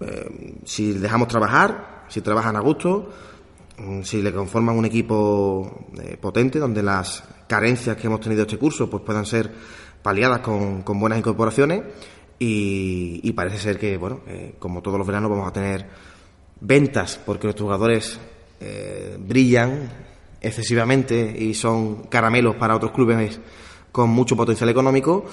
eh, 0.00 0.54
si 0.64 0.92
dejamos 0.92 1.28
trabajar, 1.28 2.04
si 2.08 2.20
trabajan 2.20 2.56
a 2.56 2.60
gusto, 2.60 3.10
mm, 3.78 4.02
si 4.02 4.22
le 4.22 4.32
conforman 4.32 4.76
un 4.76 4.84
equipo 4.84 5.86
eh, 6.00 6.16
potente 6.20 6.58
donde 6.58 6.82
las 6.82 7.24
carencias 7.48 7.96
que 7.96 8.06
hemos 8.06 8.20
tenido 8.20 8.42
este 8.42 8.58
curso 8.58 8.88
pues 8.90 9.02
puedan 9.02 9.24
ser 9.24 9.50
paliadas 10.02 10.40
con, 10.40 10.82
con 10.82 11.00
buenas 11.00 11.18
incorporaciones 11.18 11.82
y, 12.38 13.32
parece 13.32 13.58
ser 13.58 13.78
que 13.78 13.96
bueno 13.96 14.20
como 14.58 14.82
todos 14.82 14.98
los 14.98 15.06
veranos 15.06 15.30
vamos 15.30 15.48
a 15.48 15.52
tener 15.52 15.86
ventas 16.60 17.18
porque 17.24 17.46
nuestros 17.46 17.66
jugadores 17.66 18.18
brillan 19.20 19.90
excesivamente 20.40 21.34
y 21.38 21.54
son 21.54 22.04
caramelos 22.04 22.56
para 22.56 22.76
otros 22.76 22.92
clubes 22.92 23.40
con 23.98 24.10
mucho 24.10 24.36
potencial 24.36 24.68
económico 24.68 25.24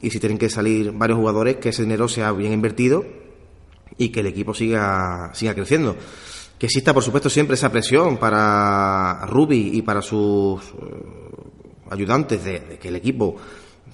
y 0.00 0.08
si 0.08 0.18
tienen 0.18 0.38
que 0.38 0.48
salir 0.48 0.92
varios 0.92 1.18
jugadores 1.18 1.56
que 1.56 1.68
ese 1.68 1.82
dinero 1.82 2.08
sea 2.08 2.32
bien 2.32 2.54
invertido 2.54 3.04
y 3.98 4.08
que 4.08 4.20
el 4.20 4.28
equipo 4.28 4.54
siga, 4.54 5.30
siga 5.34 5.54
creciendo. 5.54 5.94
Que 6.58 6.64
exista, 6.64 6.94
por 6.94 7.02
supuesto, 7.02 7.28
siempre 7.28 7.52
esa 7.52 7.70
presión 7.70 8.16
para 8.16 9.26
Rubi 9.26 9.72
y 9.74 9.82
para 9.82 10.00
sus 10.00 10.62
eh, 10.62 10.74
ayudantes 11.90 12.42
de, 12.42 12.78
que 12.80 12.88
el 12.88 12.96
equipo, 12.96 13.36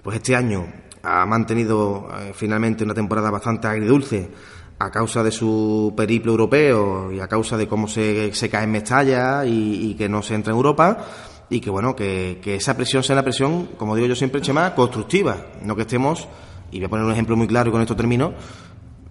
pues 0.00 0.18
este 0.18 0.36
año, 0.36 0.64
ha 1.02 1.26
mantenido 1.26 2.08
eh, 2.20 2.30
finalmente 2.32 2.84
una 2.84 2.94
temporada 2.94 3.32
bastante 3.32 3.66
agridulce 3.66 4.30
a 4.78 4.92
causa 4.92 5.24
de 5.24 5.32
su 5.32 5.92
periplo 5.96 6.30
europeo 6.30 7.10
y 7.10 7.18
a 7.18 7.26
causa 7.26 7.56
de 7.56 7.66
cómo 7.66 7.88
se, 7.88 8.32
se 8.32 8.48
cae 8.48 8.62
en 8.62 8.70
Mestalla 8.70 9.44
y 9.44 9.96
que 9.98 10.08
no 10.08 10.22
se 10.22 10.36
entra 10.36 10.52
en 10.52 10.56
Europa 10.56 11.04
y 11.50 11.60
que 11.60 11.68
bueno, 11.68 11.94
que, 11.94 12.38
que 12.42 12.54
esa 12.54 12.76
presión 12.76 13.02
sea 13.02 13.14
una 13.14 13.24
presión, 13.24 13.70
como 13.76 13.96
digo 13.96 14.06
yo 14.06 14.14
siempre, 14.14 14.40
Chema, 14.40 14.74
constructiva, 14.74 15.48
no 15.62 15.76
que 15.76 15.82
estemos, 15.82 16.28
y 16.70 16.78
voy 16.78 16.86
a 16.86 16.88
poner 16.88 17.04
un 17.04 17.12
ejemplo 17.12 17.36
muy 17.36 17.48
claro 17.48 17.68
y 17.68 17.72
con 17.72 17.82
esto 17.82 17.96
termino, 17.96 18.32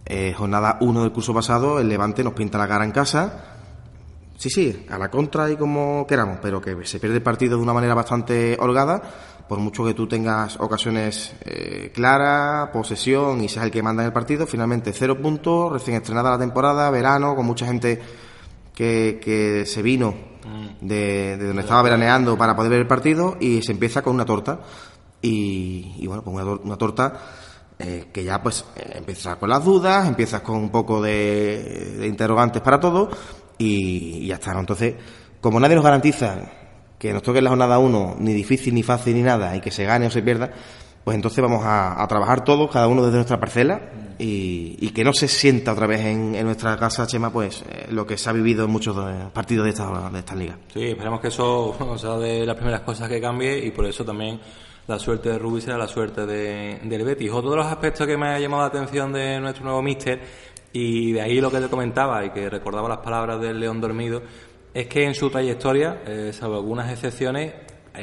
eh, 0.06 0.34
jornada 0.36 0.78
1 0.82 1.04
del 1.04 1.12
curso 1.12 1.34
pasado, 1.36 1.80
el 1.80 1.88
Levante 1.88 2.24
nos 2.24 2.34
pinta 2.34 2.58
la 2.58 2.68
cara 2.68 2.84
en 2.84 2.92
casa. 2.92 3.58
Sí, 4.38 4.50
sí, 4.50 4.86
a 4.90 4.98
la 4.98 5.12
contra 5.12 5.52
y 5.52 5.58
como 5.58 6.08
queramos, 6.08 6.40
pero 6.42 6.62
que 6.62 6.86
se 6.86 7.00
pierde 7.00 7.18
el 7.18 7.22
partido 7.22 7.58
de 7.58 7.64
una 7.64 7.74
manera 7.74 7.94
bastante 7.94 8.58
holgada, 8.60 9.02
por 9.48 9.60
mucho 9.60 9.86
que 9.86 9.94
tú 9.94 10.08
tengas 10.08 10.58
ocasiones 10.60 11.34
eh, 11.46 11.92
claras, 11.94 12.70
posesión 12.70 13.44
y 13.44 13.50
seas 13.50 13.66
el 13.66 13.72
que 13.72 13.84
manda 13.84 14.02
en 14.02 14.08
el 14.08 14.14
partido, 14.14 14.48
finalmente 14.48 14.94
cero 14.94 15.22
puntos, 15.22 15.74
recién 15.74 15.98
estrenada 15.98 16.32
la 16.32 16.40
temporada, 16.40 16.90
verano, 16.90 17.36
con 17.36 17.46
mucha 17.46 17.66
gente 17.66 18.02
que, 18.80 19.20
que 19.22 19.66
se 19.66 19.82
vino 19.82 20.16
de, 20.80 21.36
de 21.36 21.48
donde 21.48 21.64
estaba 21.64 21.82
veraneando 21.82 22.38
para 22.38 22.56
poder 22.56 22.72
ver 22.72 22.80
el 22.80 22.88
partido 22.88 23.36
y 23.42 23.62
se 23.62 23.74
empieza 23.74 24.02
con 24.02 24.16
una 24.16 24.24
torta. 24.24 24.62
Y, 25.22 25.96
y 26.00 26.08
bueno, 26.08 26.24
pues 26.24 26.34
una, 26.34 26.46
tor- 26.46 26.62
una 26.64 26.78
torta 26.78 27.14
eh, 27.78 28.06
que 28.14 28.24
ya 28.24 28.42
pues 28.42 28.64
eh, 28.78 28.94
empiezas 28.96 29.36
con 29.36 29.50
las 29.50 29.66
dudas, 29.66 30.08
empiezas 30.08 30.40
con 30.44 30.56
un 30.56 30.70
poco 30.70 31.02
de, 31.02 31.96
de 32.00 32.08
interrogantes 32.08 32.62
para 32.62 32.80
todo 32.80 33.10
y, 33.58 34.20
y 34.24 34.28
ya 34.28 34.36
está. 34.36 34.54
¿no? 34.54 34.62
Entonces, 34.62 34.96
como 35.42 35.60
nadie 35.60 35.76
nos 35.76 35.84
garantiza 35.84 36.38
que 36.98 37.12
nos 37.12 37.22
toque 37.22 37.40
en 37.40 37.44
la 37.44 37.50
jornada 37.50 37.80
1 37.80 38.16
ni 38.20 38.34
difícil, 38.34 38.74
ni 38.74 38.84
fácil, 38.84 39.14
ni 39.16 39.24
nada, 39.24 39.58
y 39.58 39.60
que 39.60 39.72
se 39.72 39.84
gane 39.84 40.08
o 40.08 40.10
se 40.10 40.22
pierda, 40.22 40.52
pues 41.10 41.16
entonces 41.16 41.42
vamos 41.42 41.64
a, 41.66 42.06
trabajar 42.08 42.44
todos, 42.44 42.70
cada 42.70 42.88
uno 42.88 43.02
desde 43.02 43.16
nuestra 43.16 43.40
parcela, 43.40 43.82
y, 44.20 44.92
que 44.92 45.04
no 45.04 45.12
se 45.12 45.28
sienta 45.28 45.74
otra 45.74 45.88
vez 45.88 46.02
en, 46.02 46.36
en 46.36 46.46
nuestra 46.46 46.78
casa, 46.78 47.08
Chema, 47.08 47.34
pues 47.34 47.64
eh, 47.68 47.88
lo 47.90 48.06
que 48.06 48.16
se 48.16 48.30
ha 48.30 48.32
vivido 48.32 48.66
en 48.66 48.70
muchos 48.70 48.96
eh, 48.96 49.26
partidos 49.34 49.66
de 49.66 49.72
esta, 49.72 50.08
de 50.12 50.20
esta 50.20 50.36
liga. 50.36 50.56
Sí, 50.72 50.84
esperemos 50.84 51.20
que 51.20 51.30
eso 51.30 51.76
sea 51.98 52.16
de 52.18 52.46
las 52.46 52.56
primeras 52.56 52.82
cosas 52.82 53.10
que 53.10 53.20
cambie 53.20 53.58
y 53.58 53.72
por 53.72 53.88
eso 53.88 54.06
también 54.06 54.40
la 54.86 55.00
suerte 55.00 55.30
de 55.30 55.40
Rubí 55.40 55.62
será 55.62 55.80
la 55.80 55.88
suerte 55.88 56.28
de, 56.28 56.80
del 56.84 57.04
Betis. 57.04 57.32
Otro 57.32 57.50
de 57.50 57.58
los 57.58 57.66
aspectos 57.66 58.06
que 58.06 58.16
me 58.16 58.28
ha 58.28 58.40
llamado 58.40 58.62
la 58.62 58.68
atención 58.68 59.12
de 59.12 59.40
nuestro 59.40 59.64
nuevo 59.64 59.82
míster 59.82 60.22
y 60.72 61.14
de 61.14 61.22
ahí 61.22 61.42
lo 61.42 61.50
que 61.50 61.58
te 61.58 61.70
comentaba 61.70 62.24
y 62.24 62.30
que 62.30 62.52
recordaba 62.52 62.88
las 62.88 63.00
palabras 63.00 63.42
del 63.42 63.60
León 63.60 63.82
Dormido 63.82 64.22
es 64.76 64.86
que 64.86 65.06
en 65.06 65.16
su 65.16 65.32
trayectoria, 65.32 66.04
eh, 66.06 66.30
salvo 66.34 66.58
algunas 66.58 66.92
excepciones, 66.92 67.52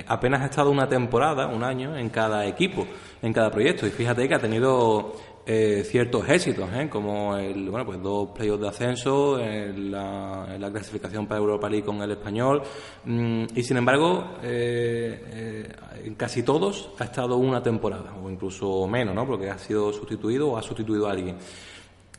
apenas 0.06 0.42
ha 0.42 0.46
estado 0.46 0.70
una 0.70 0.88
temporada, 0.88 1.46
un 1.46 1.62
año, 1.62 1.96
en 1.96 2.08
cada 2.10 2.46
equipo, 2.46 2.86
en 3.22 3.32
cada 3.32 3.50
proyecto. 3.50 3.86
Y 3.86 3.90
fíjate 3.90 4.28
que 4.28 4.34
ha 4.34 4.38
tenido 4.38 5.14
eh, 5.48 5.84
ciertos 5.84 6.28
éxitos, 6.28 6.68
¿eh? 6.74 6.88
como 6.90 7.36
el, 7.36 7.70
bueno, 7.70 7.86
pues 7.86 8.02
dos 8.02 8.30
playoffs 8.30 8.60
de 8.60 8.68
ascenso, 8.68 9.38
en 9.38 9.92
la, 9.92 10.56
la 10.58 10.70
clasificación 10.72 11.28
para 11.28 11.38
Europa 11.38 11.70
League 11.70 11.86
con 11.86 12.02
el 12.02 12.10
español. 12.10 12.62
Mm, 13.04 13.44
y 13.54 13.62
sin 13.62 13.76
embargo, 13.76 14.38
eh, 14.42 15.68
en 16.04 16.14
casi 16.16 16.42
todos 16.42 16.90
ha 16.98 17.04
estado 17.04 17.36
una 17.36 17.62
temporada, 17.62 18.14
o 18.20 18.28
incluso 18.28 18.88
menos, 18.88 19.14
¿no? 19.14 19.24
porque 19.24 19.48
ha 19.48 19.58
sido 19.58 19.92
sustituido 19.92 20.48
o 20.48 20.56
ha 20.56 20.62
sustituido 20.62 21.06
a 21.06 21.12
alguien. 21.12 21.36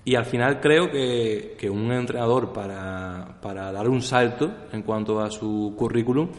Y 0.06 0.16
al 0.16 0.24
final 0.24 0.62
creo 0.62 0.90
que, 0.90 1.58
que 1.60 1.70
un 1.70 1.92
entrenador 1.92 2.54
para, 2.54 3.40
para 3.42 3.74
dar 3.74 3.90
un 3.90 4.02
salto 4.02 4.50
en 4.72 4.84
cuanto 4.84 5.20
a 5.20 5.30
su 5.30 5.74
currículum 5.78 6.30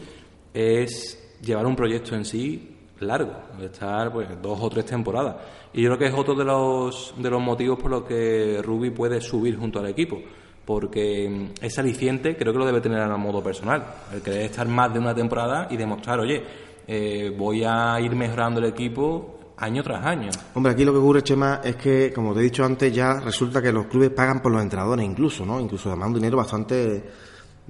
es 0.53 1.37
llevar 1.41 1.65
un 1.65 1.75
proyecto 1.75 2.15
en 2.15 2.25
sí 2.25 2.75
largo, 2.99 3.33
estar 3.61 4.11
pues 4.11 4.27
dos 4.41 4.59
o 4.61 4.69
tres 4.69 4.85
temporadas. 4.85 5.35
Y 5.73 5.81
yo 5.81 5.89
creo 5.89 5.99
que 5.99 6.05
es 6.07 6.13
otro 6.13 6.35
de 6.35 6.43
los, 6.43 7.13
de 7.17 7.29
los 7.29 7.41
motivos 7.41 7.79
por 7.79 7.91
los 7.91 8.03
que 8.03 8.61
Rubi 8.63 8.89
puede 8.89 9.21
subir 9.21 9.57
junto 9.57 9.79
al 9.79 9.87
equipo. 9.87 10.19
Porque 10.65 11.51
ese 11.61 11.81
aliciente 11.81 12.35
creo 12.35 12.53
que 12.53 12.59
lo 12.59 12.65
debe 12.65 12.81
tener 12.81 12.99
a 12.99 13.17
modo 13.17 13.41
personal. 13.41 13.83
El 14.13 14.21
querer 14.21 14.41
estar 14.41 14.67
más 14.67 14.93
de 14.93 14.99
una 14.99 15.15
temporada 15.15 15.67
y 15.71 15.77
demostrar, 15.77 16.19
oye, 16.19 16.43
eh, 16.87 17.33
voy 17.35 17.63
a 17.63 17.99
ir 17.99 18.15
mejorando 18.15 18.59
el 18.59 18.67
equipo 18.67 19.39
año 19.57 19.83
tras 19.83 20.05
año. 20.05 20.29
Hombre, 20.53 20.71
aquí 20.73 20.85
lo 20.85 20.91
que 20.91 20.99
ocurre, 20.99 21.23
Chema, 21.23 21.61
es 21.63 21.75
que, 21.75 22.11
como 22.13 22.33
te 22.33 22.39
he 22.39 22.43
dicho 22.43 22.63
antes, 22.63 22.93
ya 22.93 23.19
resulta 23.19 23.61
que 23.61 23.71
los 23.71 23.87
clubes 23.87 24.11
pagan 24.11 24.41
por 24.41 24.51
los 24.51 24.61
entrenadores, 24.61 25.05
incluso, 25.05 25.45
¿no? 25.45 25.59
Incluso 25.59 25.89
además 25.89 26.09
un 26.09 26.13
dinero 26.15 26.37
bastante, 26.37 27.03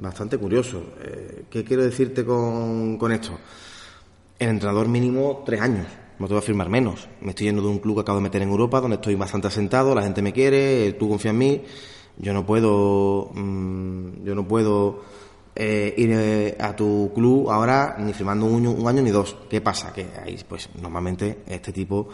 bastante 0.02 0.38
curioso. 0.38 0.84
Eh, 1.02 1.46
¿Qué 1.50 1.64
quiero 1.64 1.84
decirte 1.84 2.26
con, 2.26 2.98
con 2.98 3.12
esto? 3.12 3.38
El 4.38 4.50
entrenador 4.50 4.88
mínimo 4.88 5.44
tres 5.46 5.62
años. 5.62 5.88
No 6.20 6.28
te 6.28 6.34
voy 6.34 6.40
a 6.40 6.46
firmar 6.46 6.70
menos. 6.70 7.08
Me 7.22 7.30
estoy 7.30 7.48
yendo 7.48 7.62
de 7.62 7.70
un 7.70 7.80
club 7.80 7.96
que 7.96 8.02
acabo 8.02 8.18
de 8.18 8.24
meter 8.24 8.42
en 8.42 8.50
Europa, 8.50 8.82
donde 8.82 8.96
estoy 8.96 9.16
bastante 9.16 9.48
asentado, 9.48 9.96
la 9.96 10.04
gente 10.04 10.22
me 10.22 10.34
quiere, 10.34 10.94
tú 10.94 11.10
confías 11.10 11.34
en 11.34 11.38
mí. 11.38 11.64
Yo 12.18 12.34
no 12.34 12.46
puedo, 12.46 13.32
mm, 13.34 14.26
yo 14.26 14.36
no 14.36 14.46
puedo 14.46 15.02
eh, 15.56 15.94
ir 15.98 16.12
eh, 16.12 16.58
a 16.60 16.76
tu 16.76 17.12
club 17.16 17.50
ahora 17.50 17.96
ni 18.00 18.14
firmando 18.14 18.46
un 18.46 18.86
año, 18.88 19.02
ni 19.02 19.12
dos. 19.12 19.36
¿Qué 19.50 19.62
pasa? 19.62 19.94
Que 19.94 20.08
ahí, 20.22 20.38
pues, 20.48 20.70
normalmente 20.82 21.40
este 21.48 21.72
tipo 21.72 22.10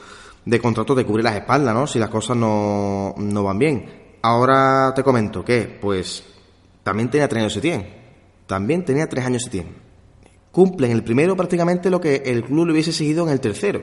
de 0.46 0.60
contrato 0.60 0.96
te 0.96 1.06
cubre 1.06 1.24
las 1.24 1.36
espaldas, 1.36 1.74
¿no? 1.74 1.88
Si 1.88 1.98
las 1.98 2.10
cosas 2.10 2.38
no, 2.38 3.16
no 3.18 3.44
van 3.44 3.58
bien. 3.58 3.86
Ahora 4.22 4.94
te 4.96 5.04
comento 5.04 5.44
que, 5.44 5.64
pues, 5.82 6.24
también 6.86 7.10
tenía 7.10 7.28
tres 7.28 7.42
años 7.42 7.54
Setién. 7.54 7.88
También 8.46 8.86
tenía 8.86 9.10
tres 9.10 9.26
años 9.26 9.42
Setién. 9.42 9.70
Cumple 10.52 10.86
en 10.86 10.94
el 10.94 11.04
primero 11.04 11.36
prácticamente 11.36 11.90
lo 11.90 12.00
que 12.00 12.18
el 12.28 12.44
club 12.44 12.68
le 12.68 12.74
hubiese 12.74 12.94
seguido 12.94 13.26
en 13.26 13.32
el 13.32 13.40
tercero. 13.40 13.82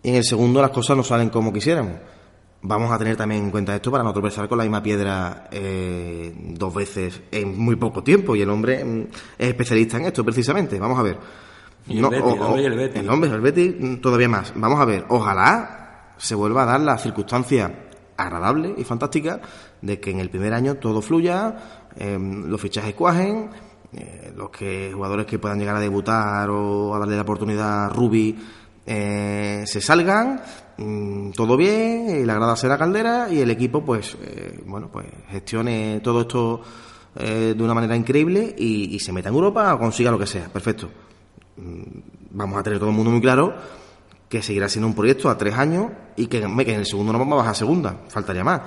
Y 0.00 0.10
en 0.10 0.14
el 0.14 0.22
segundo 0.22 0.62
las 0.62 0.70
cosas 0.70 0.96
no 0.96 1.02
salen 1.02 1.28
como 1.28 1.52
quisiéramos. 1.52 1.94
Vamos 2.62 2.92
a 2.92 2.98
tener 2.98 3.16
también 3.16 3.42
en 3.42 3.50
cuenta 3.50 3.74
esto 3.74 3.90
para 3.90 4.04
no 4.04 4.12
tropezar 4.12 4.48
con 4.48 4.58
la 4.58 4.64
misma 4.64 4.80
piedra 4.80 5.48
eh, 5.50 6.32
dos 6.56 6.72
veces 6.72 7.20
en 7.32 7.58
muy 7.58 7.74
poco 7.74 8.04
tiempo. 8.04 8.36
Y 8.36 8.42
el 8.42 8.50
hombre 8.50 8.84
mm, 8.84 9.08
es 9.36 9.48
especialista 9.48 9.96
en 9.96 10.04
esto, 10.04 10.24
precisamente. 10.24 10.78
Vamos 10.78 11.00
a 11.00 11.02
ver. 11.02 11.18
Y 11.88 11.98
el 11.98 12.06
Betis, 12.06 12.32
el 12.32 12.42
hombre 12.42 12.62
y 12.62 12.66
el 12.66 12.76
Betis. 12.76 13.00
El 13.00 13.10
hombre, 13.10 13.30
el 13.30 13.40
Betis, 13.40 13.74
mm, 13.76 13.96
todavía 13.96 14.28
más. 14.28 14.52
Vamos 14.54 14.78
a 14.78 14.84
ver, 14.84 15.04
ojalá 15.08 16.14
se 16.16 16.36
vuelva 16.36 16.62
a 16.62 16.66
dar 16.66 16.80
la 16.80 16.96
circunstancia 16.96 17.88
agradable 18.16 18.74
y 18.76 18.84
fantástica 18.84 19.40
de 19.82 20.00
que 20.00 20.10
en 20.10 20.20
el 20.20 20.30
primer 20.30 20.52
año 20.54 20.76
todo 20.76 21.02
fluya, 21.02 21.88
em, 21.96 22.46
los 22.46 22.60
fichajes 22.60 22.94
cuajen, 22.94 23.50
eh, 23.92 24.32
los 24.36 24.50
que 24.50 24.90
jugadores 24.94 25.26
que 25.26 25.38
puedan 25.38 25.58
llegar 25.58 25.76
a 25.76 25.80
debutar 25.80 26.48
o 26.50 26.94
a 26.94 26.98
darle 26.98 27.16
la 27.16 27.22
oportunidad 27.22 27.86
a 27.86 27.88
Rubi 27.88 28.36
eh, 28.86 29.64
se 29.66 29.80
salgan, 29.80 30.40
mm, 30.78 31.30
todo 31.32 31.56
bien, 31.56 32.22
y 32.22 32.24
la 32.24 32.34
grada 32.34 32.56
será 32.56 32.78
caldera 32.78 33.28
y 33.30 33.40
el 33.40 33.50
equipo 33.50 33.84
pues 33.84 34.16
eh, 34.22 34.60
bueno 34.66 34.88
pues 34.90 35.06
gestione 35.28 36.00
todo 36.02 36.22
esto 36.22 36.62
eh, 37.16 37.54
de 37.56 37.62
una 37.62 37.74
manera 37.74 37.96
increíble 37.96 38.54
y, 38.56 38.98
se 39.00 39.12
meta 39.12 39.28
en 39.28 39.34
Europa 39.34 39.74
o 39.74 39.78
consiga 39.78 40.10
lo 40.10 40.18
que 40.18 40.26
sea, 40.26 40.48
perfecto. 40.48 40.88
Mm, 41.56 42.00
Vamos 42.32 42.60
a 42.60 42.62
tener 42.62 42.78
todo 42.78 42.90
el 42.90 42.94
mundo 42.94 43.10
muy 43.10 43.20
claro 43.20 43.52
que 44.28 44.40
seguirá 44.40 44.68
siendo 44.68 44.86
un 44.86 44.94
proyecto 44.94 45.28
a 45.28 45.36
tres 45.36 45.54
años 45.54 45.90
y 46.16 46.28
que, 46.28 46.40
que 46.40 46.72
en 46.72 46.78
el 46.78 46.86
segundo 46.86 47.12
no 47.12 47.18
vamos 47.18 47.34
a 47.34 47.36
bajar 47.38 47.52
a 47.52 47.54
segunda, 47.54 47.96
faltaría 48.08 48.44
más. 48.44 48.60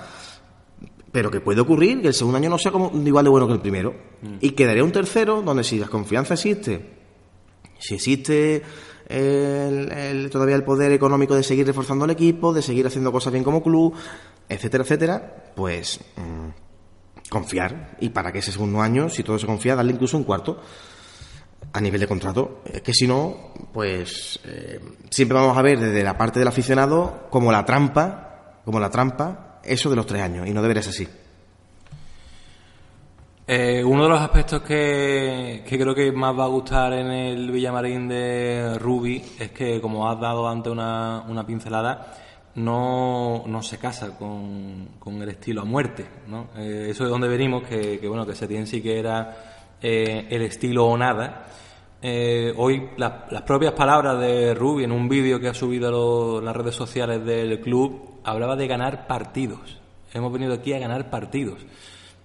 Pero 1.13 1.31
que 1.31 1.39
puede 1.39 1.61
ocurrir 1.61 2.01
que 2.01 2.09
el 2.09 2.13
segundo 2.13 2.37
año 2.39 2.49
no 2.49 2.57
sea 2.57 2.71
como, 2.73 2.91
igual 3.05 3.23
de 3.23 3.29
bueno 3.29 3.47
que 3.47 3.53
el 3.53 3.61
primero. 3.61 3.93
Y 4.41 4.49
quedaría 4.51 4.83
un 4.83 4.91
tercero 4.91 5.41
donde 5.41 5.63
si 5.63 5.79
la 5.79 5.87
confianza 5.87 6.33
existe, 6.33 6.89
si 7.79 7.95
existe 7.95 8.61
el- 9.07 9.91
el- 9.91 10.29
todavía 10.29 10.55
el 10.55 10.63
poder 10.63 10.91
económico 10.91 11.35
de 11.35 11.43
seguir 11.43 11.65
reforzando 11.67 12.03
el 12.05 12.11
equipo, 12.11 12.51
de 12.51 12.61
seguir 12.61 12.85
haciendo 12.87 13.11
cosas 13.11 13.31
bien 13.31 13.43
como 13.45 13.61
club, 13.63 13.93
etcétera, 14.49 14.83
etcétera, 14.83 15.51
pues 15.55 15.99
mm, 16.17 17.29
confiar. 17.29 17.95
Y 17.99 18.09
para 18.09 18.31
que 18.31 18.39
ese 18.39 18.51
segundo 18.51 18.81
año, 18.81 19.07
si 19.09 19.23
todo 19.23 19.37
se 19.37 19.45
confía, 19.45 19.75
darle 19.75 19.93
incluso 19.93 20.17
un 20.17 20.23
cuarto 20.23 20.59
a 21.73 21.79
nivel 21.81 22.01
de 22.01 22.07
contrato. 22.07 22.61
Es 22.65 22.81
que 22.81 22.93
si 22.93 23.07
no, 23.07 23.53
pues 23.71 24.39
eh, 24.45 24.79
siempre 25.09 25.37
vamos 25.37 25.57
a 25.57 25.61
ver 25.61 25.79
desde 25.79 26.03
la 26.03 26.17
parte 26.17 26.39
del 26.39 26.47
aficionado 26.47 27.27
como 27.29 27.51
la 27.51 27.65
trampa, 27.65 28.59
como 28.65 28.79
la 28.79 28.89
trampa, 28.89 29.52
eso 29.63 29.89
de 29.89 29.95
los 29.95 30.05
tres 30.05 30.21
años. 30.21 30.47
Y 30.47 30.53
no 30.53 30.61
debería 30.61 30.83
ser 30.83 30.91
así. 30.91 31.07
Eh, 33.45 33.83
uno 33.83 34.03
de 34.03 34.09
los 34.09 34.21
aspectos 34.21 34.61
que, 34.61 35.65
que 35.67 35.77
creo 35.77 35.93
que 35.93 36.11
más 36.13 36.37
va 36.37 36.45
a 36.45 36.47
gustar 36.47 36.93
en 36.93 37.07
el 37.07 37.51
Villamarín 37.51 38.07
de 38.07 38.77
Ruby 38.79 39.21
es 39.37 39.51
que, 39.51 39.81
como 39.81 40.09
has 40.09 40.17
dado 40.19 40.47
antes 40.47 40.71
una, 40.71 41.25
una 41.27 41.45
pincelada, 41.45 42.13
no, 42.55 43.43
no 43.45 43.61
se 43.61 43.77
casa 43.77 44.17
con, 44.17 44.91
con 44.97 45.21
el 45.21 45.29
estilo 45.29 45.61
a 45.61 45.65
muerte. 45.65 46.05
¿no? 46.27 46.49
Eh, 46.55 46.87
eso 46.89 47.03
es 47.03 47.09
donde 47.09 47.27
venimos, 47.27 47.63
que, 47.63 47.99
que, 47.99 48.07
bueno, 48.07 48.25
que 48.25 48.33
Setién 48.33 48.65
sí 48.65 48.81
que 48.81 48.97
era 48.97 49.75
eh, 49.81 50.27
el 50.29 50.43
estilo 50.43 50.85
o 50.85 50.97
nada. 50.97 51.47
Eh, 52.05 52.53
hoy 52.57 52.89
la- 52.97 53.25
las 53.31 53.43
propias 53.43 53.71
palabras 53.71 54.19
de 54.19 54.53
Ruby 54.53 54.83
en 54.83 54.91
un 54.91 55.07
vídeo 55.07 55.39
que 55.39 55.47
ha 55.47 55.53
subido 55.53 55.89
lo- 55.89 56.41
las 56.41 56.53
redes 56.53 56.75
sociales 56.75 57.23
del 57.23 57.61
club 57.61 58.19
hablaba 58.25 58.57
de 58.57 58.67
ganar 58.67 59.07
partidos. 59.07 59.79
Hemos 60.13 60.31
venido 60.33 60.53
aquí 60.53 60.73
a 60.73 60.79
ganar 60.79 61.09
partidos. 61.09 61.59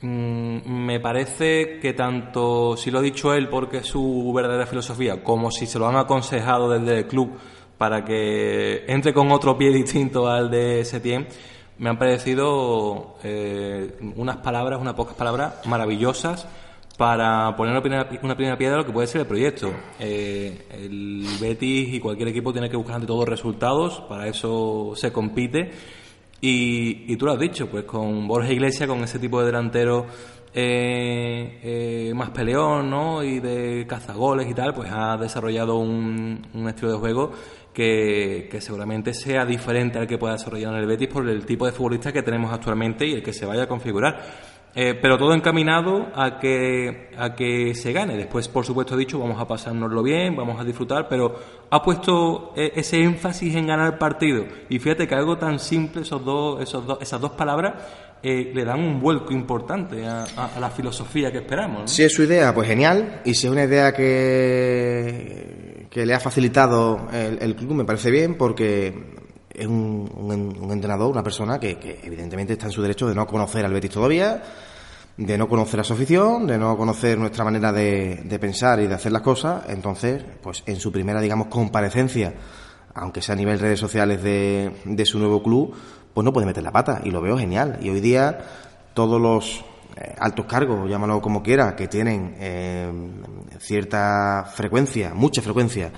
Mm, 0.01 0.59
me 0.85 0.99
parece 0.99 1.79
que 1.81 1.93
tanto 1.93 2.77
si 2.77 2.91
lo 2.91 2.99
ha 2.99 3.03
dicho 3.03 3.33
él 3.35 3.49
porque 3.49 3.79
es 3.79 3.87
su 3.87 4.33
verdadera 4.35 4.67
filosofía, 4.67 5.23
como 5.23 5.53
si 5.53 5.67
se 5.67 5.79
lo 5.79 5.87
han 5.87 5.97
aconsejado 5.97 6.69
desde 6.71 6.99
el 6.99 7.07
club 7.07 7.39
para 7.79 8.05
que 8.05 8.85
entre 8.89 9.15
con 9.15 9.31
otro 9.31 9.57
pie 9.57 9.71
distinto 9.73 10.29
al 10.29 10.51
de 10.51 10.85
Setien, 10.85 11.29
me 11.79 11.89
han 11.89 11.99
parecido 11.99 13.15
eh, 13.23 13.97
unas 14.17 14.39
palabras, 14.39 14.81
unas 14.81 14.95
pocas 14.95 15.15
palabras 15.15 15.65
maravillosas 15.67 16.49
para 16.99 17.55
poner 17.55 17.73
una 17.73 17.81
primera, 17.81 18.09
una 18.25 18.35
primera 18.35 18.59
piedra 18.59 18.75
a 18.75 18.79
lo 18.79 18.85
que 18.85 18.93
puede 18.93 19.07
ser 19.07 19.21
el 19.21 19.27
proyecto. 19.29 19.73
Eh, 20.01 20.67
el 20.73 21.25
Betis 21.41 21.95
y 21.95 22.01
cualquier 22.01 22.29
equipo 22.29 22.53
tiene 22.53 22.69
que 22.69 22.77
buscar 22.77 22.97
ante 22.97 23.07
todo 23.07 23.25
resultados, 23.25 24.01
para 24.09 24.27
eso 24.27 24.93
se 24.97 25.13
compite. 25.13 25.71
Y, 26.41 27.17
tú 27.17 27.27
lo 27.27 27.33
has 27.33 27.39
dicho, 27.39 27.69
pues 27.69 27.85
con 27.85 28.27
Borja 28.27 28.53
Iglesias, 28.53 28.89
con 28.89 29.03
ese 29.05 29.21
tipo 29.21 29.39
de 29.39 29.47
delantero 29.47 30.07
eh, 30.53 31.61
eh, 31.63 32.13
más 32.15 32.31
peleón, 32.31 32.91
¿no? 32.91 33.23
Y 33.23 33.39
de 33.39 33.87
cazagoles 33.89 34.51
y 34.51 34.55
tal, 34.55 34.75
pues 34.75 34.91
ha 34.93 35.17
desarrollado 35.17 35.79
un, 35.79 36.43
estilo 36.69 36.93
de 36.93 36.99
juego 36.99 37.33
que, 37.73 38.49
que 38.51 38.61
seguramente 38.61 39.15
sea 39.15 39.45
diferente 39.45 40.01
al 40.01 40.09
que 40.09 40.19
pueda 40.19 40.33
desarrollar 40.33 40.73
en 40.75 40.81
el 40.81 40.87
Betis 40.87 41.09
por 41.09 41.29
el 41.29 41.47
tipo 41.47 41.65
de 41.65 41.71
futbolista 41.71 42.13
que 42.13 42.23
tenemos 42.23 42.53
actualmente 42.53 43.07
y 43.07 43.13
el 43.13 43.23
que 43.23 43.33
se 43.33 43.47
vaya 43.47 43.65
a 43.65 43.69
configurar. 43.69 44.58
Eh, 44.75 44.95
pero 45.01 45.19
todo 45.19 45.35
encaminado 45.35 46.07
a 46.15 46.39
que, 46.39 47.11
a 47.19 47.35
que 47.35 47.75
se 47.75 47.93
gane. 47.93 48.17
Después, 48.17 48.47
por 48.49 48.65
supuesto, 48.65 48.95
he 48.95 48.99
dicho, 48.99 49.19
vamos 49.19 49.41
a 49.41 49.47
pasárnoslo 49.49 50.03
bien, 50.05 50.37
vamos 50.37 50.61
a 50.61 50.65
disfrutar, 50.65 51.09
pero 51.09 51.35
ha 51.71 51.83
puesto 51.83 52.53
eh, 52.55 52.73
ese 52.77 53.03
énfasis 53.03 53.57
en 53.57 53.67
ganar 53.67 53.99
partido. 53.99 54.45
Y 54.69 54.79
fíjate 54.79 55.09
que 55.09 55.15
algo 55.17 55.37
tan 55.37 55.59
simple, 55.59 56.03
esos 56.03 56.25
dos, 56.25 56.63
esos 56.63 56.87
dos, 56.87 56.99
esas 57.01 57.21
dos 57.21 57.33
palabras, 57.33 57.75
eh, 58.23 58.53
le 58.55 58.65
dan 58.65 58.81
un 58.81 59.01
vuelco 59.01 59.33
importante 59.33 60.07
a, 60.07 60.25
a- 60.37 60.51
a 60.57 60.61
la 60.61 60.71
filosofía 60.71 61.33
que 61.33 61.39
esperamos. 61.39 61.81
¿no? 61.83 61.89
Si 61.89 62.05
es 62.05 62.13
su 62.15 62.23
idea, 62.23 62.55
pues 62.55 62.69
genial. 62.69 63.23
Y 63.25 63.35
si 63.35 63.47
es 63.47 63.53
una 63.53 63.65
idea 63.65 63.93
que, 63.93 65.87
que 65.91 66.07
le 66.07 66.15
ha 66.15 66.21
facilitado 66.21 67.09
el, 67.13 67.39
el 67.41 67.57
club, 67.57 67.75
me 67.75 67.85
parece 67.85 68.11
bien 68.11 68.37
porque 68.37 69.18
es 69.59 69.67
un, 69.67 70.11
un- 70.17 70.59
un 70.61 70.71
entrenador, 70.73 71.11
una 71.11 71.23
persona 71.23 71.59
que, 71.59 72.01
evidentemente 72.03 72.53
está 72.55 72.67
en 72.67 72.73
su 72.73 72.83
derecho 72.83 73.07
de 73.09 73.15
no 73.15 73.27
conocer 73.27 73.65
al 73.65 73.73
Betis 73.73 73.91
todavía, 73.91 74.43
de 75.17 75.37
no 75.37 75.49
conocer 75.49 75.81
a 75.81 75.85
su 75.85 75.95
afición, 75.95 76.47
de 76.47 76.59
no 76.59 76.77
conocer 76.77 77.19
nuestra 77.19 77.45
manera 77.45 77.73
de, 77.73 78.23
de 78.25 78.39
pensar 78.39 78.79
y 78.81 78.87
de 78.87 78.95
hacer 78.95 79.11
las 79.13 79.23
cosas. 79.23 79.65
Entonces, 79.69 80.23
pues 80.43 80.63
en 80.67 80.77
su 80.77 80.93
primera, 80.93 81.21
digamos, 81.21 81.49
comparecencia, 81.49 82.35
aunque 82.95 83.21
sea 83.21 83.33
a 83.35 83.37
nivel 83.37 83.59
redes 83.59 83.81
sociales 83.81 84.23
de, 84.23 84.73
de 84.85 85.05
su 85.07 85.19
nuevo 85.19 85.43
club, 85.43 85.75
pues 86.15 86.25
no 86.25 86.33
puede 86.33 86.47
meter 86.47 86.63
la 86.63 86.71
pata. 86.73 87.01
Y 87.05 87.11
lo 87.11 87.21
veo 87.21 87.37
genial. 87.37 87.79
Y 87.83 87.91
hoy 87.91 88.01
día 88.01 88.39
todos 88.95 89.21
los 89.21 89.65
eh, 89.97 90.15
altos 90.21 90.47
cargos, 90.47 90.89
llámalo 90.89 91.21
como 91.21 91.43
quiera, 91.43 91.75
que 91.75 91.89
tienen 91.89 92.37
eh, 92.39 92.89
cierta 93.59 94.45
frecuencia, 94.55 95.15
mucha 95.15 95.43
frecuencia, 95.43 95.91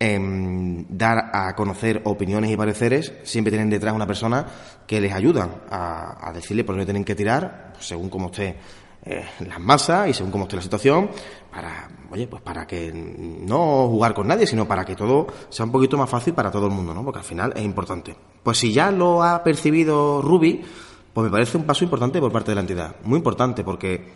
en 0.00 0.86
dar 0.88 1.30
a 1.32 1.54
conocer 1.54 2.00
opiniones 2.04 2.50
y 2.50 2.56
pareceres, 2.56 3.12
siempre 3.22 3.52
tienen 3.52 3.70
detrás 3.70 3.94
una 3.94 4.06
persona 4.06 4.46
que 4.86 5.00
les 5.00 5.12
ayuda 5.12 5.62
a, 5.70 6.28
a 6.28 6.32
decirle 6.32 6.64
por 6.64 6.74
dónde 6.74 6.86
tienen 6.86 7.04
que 7.04 7.14
tirar, 7.14 7.70
pues, 7.74 7.86
según 7.86 8.08
cómo 8.08 8.26
esté 8.26 8.56
eh, 9.02 9.24
las 9.48 9.58
masas 9.58 10.08
y 10.08 10.12
según 10.12 10.30
cómo 10.30 10.44
esté 10.44 10.56
la 10.56 10.62
situación, 10.62 11.08
para, 11.50 11.88
oye, 12.10 12.26
pues 12.26 12.42
para 12.42 12.66
que 12.66 12.92
no 12.92 13.88
jugar 13.88 14.12
con 14.12 14.28
nadie, 14.28 14.46
sino 14.46 14.68
para 14.68 14.84
que 14.84 14.94
todo 14.94 15.26
sea 15.48 15.64
un 15.64 15.72
poquito 15.72 15.96
más 15.96 16.08
fácil 16.08 16.34
para 16.34 16.50
todo 16.50 16.66
el 16.66 16.72
mundo, 16.72 16.92
¿no? 16.92 17.02
Porque 17.02 17.20
al 17.20 17.24
final 17.24 17.52
es 17.56 17.62
importante. 17.62 18.14
Pues 18.42 18.58
si 18.58 18.72
ya 18.72 18.90
lo 18.90 19.22
ha 19.22 19.42
percibido 19.42 20.20
Ruby, 20.20 20.62
pues 21.14 21.24
me 21.24 21.30
parece 21.30 21.56
un 21.56 21.64
paso 21.64 21.82
importante 21.84 22.20
por 22.20 22.30
parte 22.30 22.50
de 22.50 22.56
la 22.56 22.60
entidad. 22.60 22.96
Muy 23.04 23.16
importante, 23.16 23.64
porque 23.64 24.06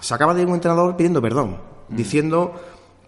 se 0.00 0.14
acaba 0.14 0.34
de 0.34 0.42
ir 0.42 0.48
un 0.48 0.54
entrenador 0.54 0.96
pidiendo 0.96 1.20
perdón, 1.20 1.58
diciendo 1.88 2.54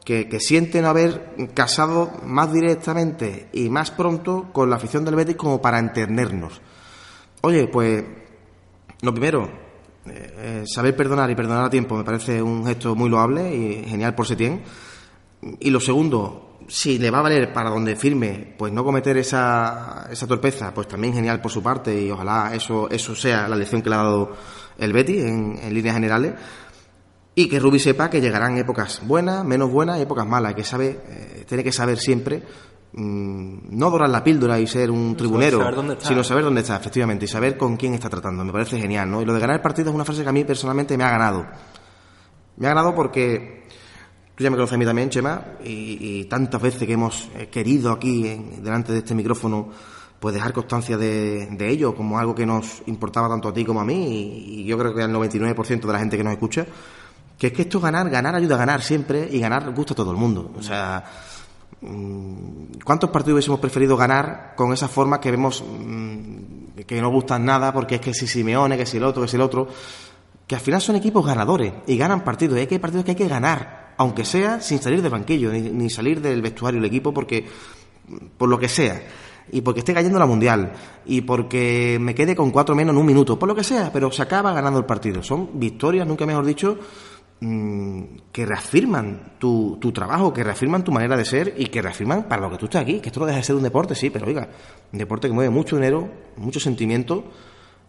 que, 0.04 0.40
sienten 0.40 0.84
haber 0.84 1.50
casado 1.54 2.10
más 2.24 2.52
directamente 2.52 3.48
y 3.52 3.68
más 3.68 3.90
pronto 3.90 4.48
con 4.52 4.70
la 4.70 4.76
afición 4.76 5.04
del 5.04 5.14
Betis 5.14 5.36
como 5.36 5.60
para 5.60 5.78
entendernos. 5.78 6.60
Oye, 7.42 7.68
pues 7.68 8.04
lo 9.02 9.12
primero, 9.12 9.48
eh, 10.06 10.34
eh, 10.38 10.64
saber 10.66 10.96
perdonar 10.96 11.30
y 11.30 11.34
perdonar 11.34 11.66
a 11.66 11.70
tiempo 11.70 11.96
me 11.96 12.04
parece 12.04 12.42
un 12.42 12.64
gesto 12.64 12.94
muy 12.94 13.08
loable 13.08 13.54
y 13.54 13.84
genial 13.84 14.14
por 14.14 14.26
Setién. 14.26 14.62
Y 15.58 15.70
lo 15.70 15.80
segundo, 15.80 16.58
si 16.68 16.98
le 16.98 17.10
va 17.10 17.20
a 17.20 17.22
valer 17.22 17.52
para 17.52 17.70
donde 17.70 17.96
firme, 17.96 18.54
pues 18.58 18.72
no 18.72 18.84
cometer 18.84 19.16
esa, 19.16 20.08
esa 20.10 20.26
torpeza, 20.26 20.74
pues 20.74 20.88
también 20.88 21.14
genial 21.14 21.40
por 21.40 21.50
su 21.50 21.62
parte 21.62 21.98
y 21.98 22.10
ojalá 22.10 22.52
eso, 22.54 22.90
eso 22.90 23.14
sea 23.14 23.48
la 23.48 23.56
lección 23.56 23.80
que 23.80 23.88
le 23.90 23.96
ha 23.96 24.02
dado 24.02 24.36
el 24.78 24.92
Betis 24.92 25.24
en 25.24 25.74
líneas 25.74 25.94
generales. 25.94 26.34
Y 27.42 27.48
que 27.48 27.59
Rubi 27.59 27.79
sepa 27.79 28.11
que 28.11 28.20
llegarán 28.20 28.57
épocas 28.59 29.00
buenas, 29.07 29.44
menos 29.44 29.70
buenas 29.70 29.98
y 29.98 30.03
épocas 30.03 30.26
malas, 30.26 30.55
que 30.55 30.64
sabe, 30.64 31.00
eh, 31.09 31.44
tiene 31.48 31.64
que 31.64 31.72
saber 31.72 31.98
siempre 31.98 32.42
mm, 32.92 33.55
no 33.79 33.90
dorar 33.90 34.11
la 34.11 34.22
píldora 34.22 34.59
y 34.61 34.66
ser 34.66 34.90
un 34.90 35.16
tribunero, 35.16 35.59
saber 35.59 35.74
dónde 35.76 35.92
está. 35.94 36.07
sino 36.09 36.24
saber 36.24 36.44
dónde 36.44 36.61
está, 36.61 36.76
efectivamente, 36.76 37.24
y 37.24 37.29
saber 37.29 37.57
con 37.57 37.76
quién 37.76 37.94
está 37.94 38.09
tratando. 38.11 38.44
Me 38.44 38.53
parece 38.53 38.79
genial, 38.79 39.11
¿no? 39.11 39.22
Y 39.22 39.24
lo 39.24 39.33
de 39.33 39.40
ganar 39.40 39.57
el 39.57 39.62
partido 39.62 39.88
es 39.90 39.94
una 39.94 40.05
frase 40.05 40.22
que 40.22 40.29
a 40.29 40.33
mí 40.33 40.44
personalmente 40.44 40.96
me 40.98 41.05
ha 41.05 41.11
ganado. 41.11 41.46
Me 42.57 42.66
ha 42.66 42.70
ganado 42.70 42.94
porque 42.94 43.66
tú 44.35 44.44
ya 44.44 44.50
me 44.50 44.57
conoces 44.57 44.74
a 44.74 44.79
mí 44.79 44.85
también, 44.85 45.09
Chema, 45.09 45.42
y, 45.64 46.20
y 46.20 46.24
tantas 46.24 46.61
veces 46.61 46.83
que 46.87 46.92
hemos 46.92 47.29
eh, 47.37 47.48
querido 47.48 47.92
aquí, 47.92 48.26
en- 48.29 48.62
delante 48.62 48.92
de 48.92 48.98
este 48.98 49.14
micrófono, 49.14 49.68
pues 50.18 50.35
dejar 50.35 50.53
constancia 50.53 50.98
de, 50.98 51.46
de 51.53 51.68
ello 51.70 51.94
como 51.94 52.18
algo 52.18 52.35
que 52.35 52.44
nos 52.44 52.83
importaba 52.87 53.29
tanto 53.29 53.48
a 53.48 53.55
ti 53.55 53.64
como 53.64 53.81
a 53.81 53.85
mí, 53.85 53.94
y, 54.57 54.61
y 54.61 54.64
yo 54.64 54.76
creo 54.76 54.94
que 54.94 55.03
al 55.03 55.12
99% 55.12 55.81
de 55.87 55.92
la 55.92 55.98
gente 55.98 56.18
que 56.18 56.24
nos 56.24 56.35
escucha, 56.35 56.66
que 57.40 57.46
es 57.46 57.53
que 57.55 57.62
esto 57.62 57.79
es 57.79 57.85
ganar, 57.85 58.11
ganar 58.11 58.35
ayuda 58.35 58.57
a 58.57 58.59
ganar 58.59 58.83
siempre, 58.83 59.26
y 59.33 59.40
ganar 59.40 59.72
gusta 59.72 59.94
a 59.94 59.96
todo 59.96 60.11
el 60.11 60.18
mundo. 60.18 60.53
O 60.59 60.62
sea, 60.62 61.03
mm, 61.81 62.81
¿cuántos 62.85 63.09
partidos 63.09 63.37
hubiésemos 63.37 63.61
preferido 63.61 63.96
ganar 63.96 64.53
con 64.55 64.74
esa 64.74 64.88
forma 64.88 65.18
que 65.18 65.31
vemos 65.31 65.64
mm, 65.64 66.83
que 66.87 67.00
no 67.00 67.11
gustan 67.11 67.46
nada, 67.46 67.72
porque 67.72 67.94
es 67.94 68.00
que 68.03 68.12
si 68.12 68.26
Simeone, 68.26 68.76
que 68.76 68.85
si 68.85 68.98
el 68.98 69.05
otro, 69.05 69.22
que 69.22 69.29
si 69.29 69.37
el 69.37 69.42
otro, 69.42 69.68
que 70.46 70.55
al 70.55 70.61
final 70.61 70.83
son 70.83 70.96
equipos 70.96 71.24
ganadores 71.24 71.72
y 71.87 71.96
ganan 71.96 72.24
partidos, 72.24 72.59
y 72.59 72.61
hay 72.61 72.66
que 72.66 72.79
partidos 72.79 73.07
que 73.07 73.12
hay 73.12 73.16
que 73.16 73.29
ganar, 73.29 73.94
aunque 73.96 74.26
sea 74.26 74.61
sin 74.61 74.79
salir 74.79 75.00
del 75.00 75.11
banquillo, 75.11 75.50
ni, 75.50 75.88
salir 75.88 76.20
del 76.20 76.42
vestuario 76.42 76.79
del 76.79 76.90
equipo, 76.90 77.14
porque 77.14 77.48
por 78.37 78.50
lo 78.50 78.59
que 78.59 78.68
sea 78.68 79.00
y 79.50 79.62
porque 79.62 79.81
esté 79.81 79.94
cayendo 79.94 80.18
la 80.18 80.26
mundial 80.26 80.72
y 81.07 81.22
porque 81.22 81.96
me 82.00 82.14
quede 82.14 82.37
con 82.37 82.50
cuatro 82.50 82.74
menos 82.74 82.92
en 82.92 83.00
un 83.00 83.07
minuto, 83.07 83.38
por 83.38 83.48
lo 83.48 83.55
que 83.55 83.64
sea, 83.64 83.90
pero 83.92 84.12
se 84.12 84.20
acaba 84.20 84.53
ganando 84.53 84.79
el 84.79 84.85
partido. 84.85 85.22
Son 85.22 85.48
victorias, 85.55 86.07
nunca 86.07 86.26
mejor 86.26 86.44
dicho, 86.44 86.79
que 87.40 88.44
reafirman 88.44 89.37
tu, 89.38 89.79
tu 89.81 89.92
trabajo, 89.92 90.33
que 90.33 90.44
reafirman 90.44 90.85
tu 90.85 90.92
manera 90.92 91.16
de 91.16 91.24
ser 91.24 91.55
y 91.57 91.66
que 91.66 91.81
reafirman 91.81 92.24
para 92.24 92.42
lo 92.42 92.50
que 92.50 92.59
tú 92.59 92.66
estás 92.66 92.83
aquí, 92.83 93.00
que 93.00 93.09
esto 93.09 93.20
no 93.20 93.26
deja 93.26 93.38
de 93.38 93.44
ser 93.44 93.57
un 93.57 93.62
deporte, 93.62 93.94
sí, 93.94 94.11
pero 94.11 94.26
oiga, 94.26 94.48
un 94.92 94.98
deporte 94.98 95.26
que 95.26 95.33
mueve 95.33 95.48
mucho 95.48 95.76
dinero, 95.76 96.11
mucho 96.37 96.61
sentimiento, 96.61 97.24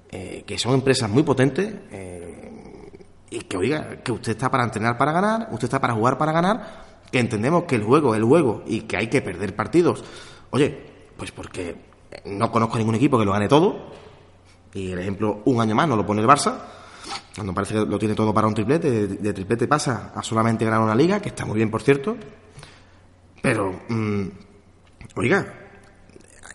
eh, 0.10 0.44
que 0.48 0.58
son 0.58 0.74
empresas 0.74 1.10
muy 1.10 1.24
potentes 1.24 1.74
eh, 1.92 2.52
y 3.30 3.40
que 3.42 3.58
oiga, 3.58 3.98
que 4.02 4.14
usted 4.14 4.32
está 4.32 4.50
para 4.50 4.64
entrenar 4.64 4.98
para 4.98 5.12
ganar, 5.12 5.50
usted 5.52 5.66
está 5.66 5.82
para 5.82 5.96
jugar 5.96 6.18
para 6.18 6.32
ganar, 6.32 6.86
que 7.12 7.20
entendemos 7.20 7.66
que 7.66 7.76
el 7.76 7.84
juego 7.84 8.14
es 8.14 8.20
el 8.20 8.26
juego 8.26 8.64
y 8.66 8.82
que 8.82 8.96
hay 8.96 9.08
que 9.08 9.22
perder 9.22 9.54
partidos. 9.54 10.02
Oye, 10.52 10.78
pues 11.18 11.32
porque 11.32 11.76
no 12.26 12.52
conozco 12.52 12.78
ningún 12.78 12.96
equipo 12.96 13.20
que 13.20 13.26
lo 13.26 13.34
gane 13.34 13.48
todo. 13.48 13.92
Y 14.74 14.92
el 14.92 15.00
ejemplo, 15.00 15.42
un 15.46 15.60
año 15.60 15.76
más 15.76 15.88
no 15.88 15.98
lo 15.98 16.06
pone 16.06 16.22
el 16.22 16.28
Barça. 16.28 16.58
Cuando 17.36 17.54
parece 17.54 17.74
que 17.74 17.86
lo 17.86 17.98
tiene 17.98 18.16
todo 18.16 18.34
para 18.34 18.48
un 18.48 18.54
triplete, 18.54 19.08
de, 19.08 19.34
triplete 19.34 19.68
pasa 19.68 20.12
a 20.14 20.22
solamente 20.22 20.66
ganar 20.66 20.82
una 20.82 20.96
liga, 20.96 21.22
que 21.22 21.30
está 21.30 21.46
muy 21.46 21.56
bien, 21.56 21.72
por 21.72 21.82
cierto. 21.82 22.18
Pero, 23.42 23.72
mm, 23.90 24.28
oiga, 25.16 25.62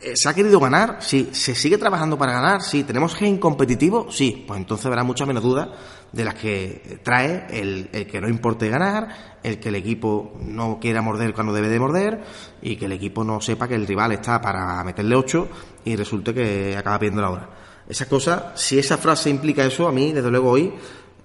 eh, 0.03 0.13
¿se 0.15 0.29
ha 0.29 0.35
querido 0.35 0.61
ganar? 0.61 0.99
Sí. 1.01 1.31
¿Se 1.33 1.55
sigue 1.55 1.79
trabajando 1.79 2.19
para 2.19 2.33
ganar? 2.33 2.63
Sí. 2.63 2.85
¿Tenemos 2.85 3.15
gen 3.15 3.39
competitivo? 3.39 4.11
Sí. 4.11 4.45
Pues 4.47 4.61
entonces 4.61 4.87
habrá 4.87 5.03
muchas 5.03 5.27
menos 5.27 5.43
dudas 5.43 5.69
de 6.13 6.25
las 6.25 6.35
que 6.35 7.01
trae 7.03 7.47
el, 7.51 7.89
el, 7.93 8.07
que 8.07 8.21
no 8.21 8.29
importe 8.29 8.69
ganar, 8.69 9.39
el 9.43 9.59
que 9.59 9.71
el 9.71 9.75
equipo 9.75 10.39
no 10.41 10.79
quiera 10.81 11.03
morder 11.03 11.35
cuando 11.35 11.53
debe 11.53 11.69
de 11.69 11.81
morder 11.81 12.23
y 12.63 12.77
que 12.77 12.85
el 12.85 12.93
equipo 12.93 13.25
no 13.25 13.41
sepa 13.41 13.67
que 13.67 13.75
el 13.75 13.87
rival 13.87 14.13
está 14.13 14.41
para 14.41 14.83
meterle 14.85 15.17
ocho 15.17 15.49
y 15.85 15.97
resulte 15.97 16.33
que 16.33 16.77
acaba 16.77 16.99
pidiendo 16.99 17.23
la 17.23 17.31
hora. 17.31 17.51
Esa 17.89 18.09
cosa, 18.09 18.53
si 18.55 18.79
esa 18.79 18.99
frase 18.99 19.31
implica 19.31 19.65
eso, 19.65 19.87
a 19.87 19.93
mí, 19.93 20.13
desde 20.13 20.31
luego 20.31 20.51
hoy, 20.51 20.73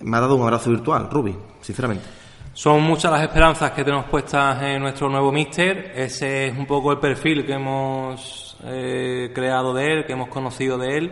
me 0.02 0.18
ha 0.18 0.20
dado 0.20 0.36
un 0.36 0.44
abrazo 0.44 0.70
virtual, 0.70 1.10
Ruby, 1.10 1.36
sinceramente. 1.62 2.06
Son 2.54 2.82
muchas 2.84 3.12
las 3.12 3.24
esperanzas 3.24 3.72
que 3.72 3.84
tenemos 3.84 4.06
puestas 4.08 4.62
en 4.62 4.82
nuestro 4.82 5.10
nuevo 5.10 5.32
míster. 5.32 5.94
Ese 5.96 6.48
es 6.48 6.58
un 6.58 6.66
poco 6.66 6.92
el 6.92 7.00
perfil 7.00 7.46
que 7.46 7.54
hemos 7.54 8.58
eh, 8.66 9.32
creado 9.34 9.74
de 9.74 9.94
él, 9.94 10.06
que 10.06 10.14
hemos 10.14 10.28
conocido 10.28 10.78
de 10.78 10.98
él. 10.98 11.12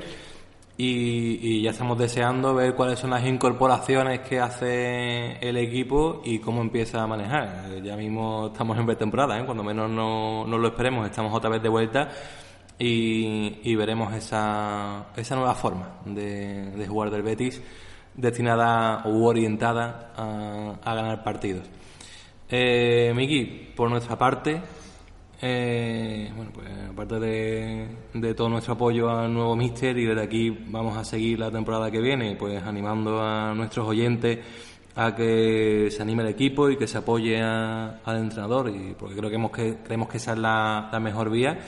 Y, 0.82 1.62
ya 1.62 1.72
estamos 1.72 1.98
deseando 1.98 2.54
ver 2.56 2.74
cuáles 2.74 3.00
son 3.00 3.10
las 3.10 3.26
incorporaciones 3.26 4.22
que 4.22 4.40
hace 4.40 5.38
el 5.42 5.58
equipo 5.58 6.22
y 6.24 6.40
cómo 6.40 6.62
empieza 6.62 7.02
a 7.02 7.08
manejar. 7.08 7.82
Ya 7.84 7.98
mismo 7.98 8.48
estamos 8.52 8.78
en 8.78 8.86
pretemporada, 8.86 9.38
¿eh? 9.40 9.46
cuando 9.46 9.64
menos 9.64 9.90
no, 9.90 10.48
no, 10.48 10.58
lo 10.58 10.68
esperemos, 10.70 11.06
estamos 11.06 11.34
otra 11.34 11.50
vez 11.50 11.62
de 11.62 11.70
vuelta 11.70 12.10
y, 12.80 13.76
veremos 13.76 14.14
esa, 14.14 15.08
esa 15.16 15.36
nueva 15.36 15.54
forma 15.54 16.00
de, 16.06 16.72
de 16.72 16.88
jugar 16.88 17.12
del 17.12 17.24
Betis 17.24 17.62
destinada 18.16 19.04
u 19.06 19.26
orientada 19.26 20.14
a, 20.16 20.80
a 20.84 20.96
ganar 20.96 21.24
partidos. 21.24 21.70
Eh, 22.50 23.14
Miki, 23.16 23.74
por 23.76 23.90
nuestra 23.90 24.18
parte, 24.18 24.62
eh, 25.42 26.32
bueno, 26.36 26.52
pues 26.54 26.68
aparte 26.90 27.20
de, 27.20 27.88
de, 28.14 28.34
todo 28.34 28.50
nuestro 28.50 28.74
apoyo 28.74 29.10
al 29.10 29.34
nuevo 29.34 29.56
Mister 29.56 29.98
y 29.98 30.06
desde 30.06 30.24
aquí 30.24 30.50
vamos 30.50 30.98
a 30.98 31.06
seguir 31.06 31.40
la 31.40 31.52
temporada 31.52 31.92
que 31.92 32.02
viene, 32.02 32.36
pues 32.36 32.62
animando 32.64 33.22
a 33.22 33.54
nuestros 33.54 33.88
oyentes 33.88 34.40
a 34.96 35.16
que 35.16 35.90
se 35.92 36.02
anime 36.02 36.24
el 36.24 36.30
equipo 36.30 36.70
y 36.70 36.76
que 36.76 36.88
se 36.88 36.98
apoye 36.98 37.42
a, 37.42 38.00
al 38.04 38.18
entrenador, 38.18 38.70
y 38.70 38.96
porque 39.00 39.16
creo 39.16 39.30
que, 39.30 39.36
hemos 39.36 39.52
que 39.52 39.78
creemos 39.84 40.10
que 40.10 40.18
esa 40.18 40.34
es 40.34 40.40
la, 40.40 40.90
la 40.92 41.00
mejor 41.00 41.30
vía. 41.30 41.60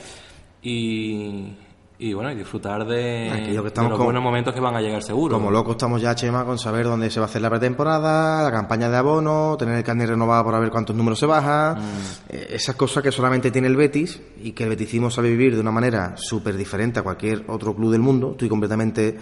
Y, 0.62 1.56
y 2.02 2.14
bueno, 2.14 2.32
y 2.32 2.34
disfrutar 2.34 2.84
de, 2.84 3.30
que 3.44 3.52
de 3.52 3.88
los 3.88 3.98
buenos 3.98 4.22
momentos 4.22 4.52
que 4.52 4.58
van 4.58 4.74
a 4.74 4.80
llegar 4.80 5.02
seguro. 5.04 5.36
Como 5.36 5.52
locos 5.52 5.72
estamos 5.72 6.02
ya, 6.02 6.16
Chema, 6.16 6.44
con 6.44 6.58
saber 6.58 6.84
dónde 6.86 7.10
se 7.10 7.20
va 7.20 7.26
a 7.26 7.28
hacer 7.28 7.40
la 7.40 7.48
pretemporada, 7.48 8.42
la 8.42 8.50
campaña 8.50 8.90
de 8.90 8.96
abono, 8.96 9.56
tener 9.56 9.76
el 9.76 9.84
carnet 9.84 10.08
renovado 10.08 10.44
para 10.44 10.58
ver 10.58 10.70
cuántos 10.70 10.96
números 10.96 11.20
se 11.20 11.26
baja, 11.26 11.76
mm. 11.76 12.34
eh, 12.34 12.46
esas 12.50 12.74
cosas 12.74 13.04
que 13.04 13.12
solamente 13.12 13.52
tiene 13.52 13.68
el 13.68 13.76
Betis 13.76 14.20
y 14.42 14.50
que 14.50 14.64
el 14.64 14.70
Betisismo 14.70 15.10
sabe 15.10 15.30
vivir 15.30 15.54
de 15.54 15.60
una 15.60 15.70
manera 15.70 16.16
súper 16.16 16.56
diferente 16.56 16.98
a 16.98 17.02
cualquier 17.04 17.44
otro 17.46 17.72
club 17.72 17.92
del 17.92 18.00
mundo, 18.00 18.32
estoy 18.32 18.48
completamente 18.48 19.18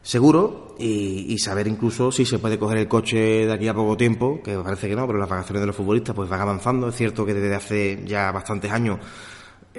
seguro 0.00 0.74
y, 0.78 1.34
y, 1.34 1.38
saber 1.38 1.66
incluso 1.66 2.12
si 2.12 2.24
se 2.24 2.38
puede 2.38 2.58
coger 2.58 2.78
el 2.78 2.88
coche 2.88 3.44
de 3.44 3.52
aquí 3.52 3.68
a 3.68 3.74
poco 3.74 3.96
tiempo, 3.96 4.40
que 4.42 4.56
parece 4.56 4.88
que 4.88 4.96
no, 4.96 5.06
pero 5.06 5.18
las 5.18 5.28
vacaciones 5.28 5.60
de 5.60 5.66
los 5.66 5.76
futbolistas 5.76 6.14
pues 6.14 6.30
van 6.30 6.40
avanzando, 6.40 6.88
es 6.88 6.94
cierto 6.94 7.26
que 7.26 7.34
desde 7.34 7.54
hace 7.54 8.04
ya 8.06 8.30
bastantes 8.30 8.70
años 8.70 9.00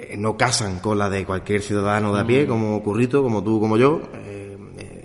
eh, 0.00 0.16
no 0.18 0.36
casan 0.36 0.78
con 0.80 0.98
la 0.98 1.08
de 1.10 1.24
cualquier 1.24 1.62
ciudadano 1.62 2.14
de 2.14 2.20
a 2.20 2.26
pie, 2.26 2.46
como 2.46 2.82
Currito, 2.82 3.22
como 3.22 3.42
tú, 3.42 3.60
como 3.60 3.76
yo. 3.76 4.00
Eh, 4.14 4.56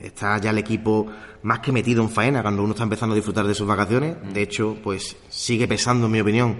está 0.03 0.38
ya 0.38 0.51
el 0.51 0.58
equipo 0.58 1.08
más 1.43 1.60
que 1.60 1.71
metido 1.71 2.01
en 2.01 2.10
faena 2.10 2.41
cuando 2.41 2.63
uno 2.63 2.71
está 2.71 2.84
empezando 2.84 3.13
a 3.13 3.15
disfrutar 3.15 3.45
de 3.45 3.53
sus 3.53 3.67
vacaciones. 3.67 4.15
De 4.34 4.41
hecho, 4.41 4.77
pues 4.84 5.15
sigue 5.29 5.67
pesando, 5.67 6.06
en 6.06 6.12
mi 6.12 6.19
opinión, 6.19 6.58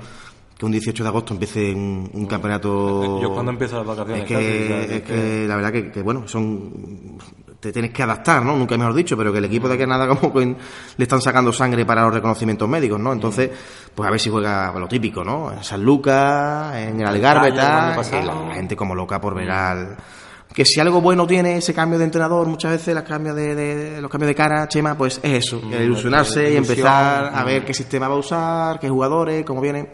que 0.58 0.66
un 0.66 0.72
18 0.72 1.04
de 1.04 1.10
agosto 1.10 1.34
empiece 1.34 1.74
un, 1.74 2.10
un 2.14 2.26
campeonato. 2.26 3.22
Yo 3.22 3.34
cuando 3.34 3.52
empiezo 3.52 3.78
las 3.78 3.88
vacaciones. 3.88 4.24
Es 4.24 4.28
que, 4.28 4.34
casi, 4.34 4.94
es 4.94 5.02
que, 5.02 5.14
que 5.14 5.48
la 5.48 5.56
verdad 5.56 5.72
que, 5.72 5.92
que, 5.92 6.02
bueno, 6.02 6.28
son 6.28 7.18
te 7.64 7.72
tienes 7.72 7.92
que 7.92 8.04
adaptar, 8.04 8.44
¿no? 8.44 8.58
Nunca 8.58 8.78
mejor 8.78 8.94
dicho, 8.94 9.16
pero 9.16 9.32
que 9.32 9.38
el 9.38 9.46
equipo 9.46 9.70
de 9.70 9.78
que 9.78 9.88
nada 9.88 10.06
como 10.08 10.34
que 10.34 10.46
le 10.46 11.04
están 11.04 11.22
sacando 11.22 11.54
sangre 11.54 11.86
para 11.86 12.04
los 12.04 12.14
reconocimientos 12.14 12.68
médicos, 12.68 13.00
¿no? 13.00 13.14
Entonces, 13.14 13.50
pues 13.96 14.06
a 14.06 14.12
ver 14.12 14.20
si 14.20 14.30
juega 14.30 14.74
lo 14.78 14.88
típico, 14.88 15.24
¿no? 15.24 15.50
En 15.52 15.64
San 15.64 15.82
Lucas, 15.82 16.76
en 16.76 17.00
el 17.00 17.08
Algarve, 17.08 17.54
tal, 17.54 17.96
la 17.96 18.54
gente 18.54 18.76
como 18.76 18.94
loca 18.94 19.22
por 19.22 19.34
ver 19.34 19.50
al 19.50 19.98
que 20.54 20.66
si 20.66 20.80
algo 20.80 21.02
bueno 21.02 21.26
tiene 21.26 21.58
ese 21.58 21.74
cambio 21.74 21.98
de 21.98 22.06
entrenador, 22.06 22.46
muchas 22.48 22.72
veces 22.72 22.94
los 22.94 23.04
cambios 23.04 23.36
de, 23.36 23.56
de 23.56 24.02
los 24.02 24.12
cambios 24.12 24.28
de 24.28 24.36
cara, 24.36 24.68
Chema, 24.68 24.96
pues 24.96 25.20
es 25.24 25.46
eso, 25.46 25.60
el 25.72 25.84
ilusionarse 25.84 26.54
y 26.54 26.58
empezar 26.58 27.32
a 27.34 27.44
ver 27.44 27.66
qué 27.66 27.74
sistema 27.74 28.08
va 28.08 28.14
a 28.14 28.20
usar, 28.20 28.80
qué 28.80 28.88
jugadores, 28.88 29.44
cómo 29.46 29.62
viene. 29.62 29.90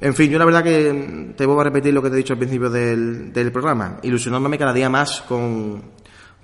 En 0.00 0.14
fin, 0.14 0.30
yo 0.30 0.38
la 0.38 0.44
verdad 0.44 0.64
que 0.64 1.32
te 1.36 1.46
voy 1.46 1.60
a 1.60 1.64
repetir 1.64 1.92
lo 1.92 2.02
que 2.02 2.08
te 2.08 2.14
he 2.14 2.18
dicho 2.18 2.32
al 2.32 2.38
principio 2.38 2.70
del, 2.70 3.32
del 3.32 3.52
programa, 3.52 3.98
ilusionándome 4.02 4.58
cada 4.58 4.72
día 4.72 4.88
más 4.88 5.20
con, 5.22 5.82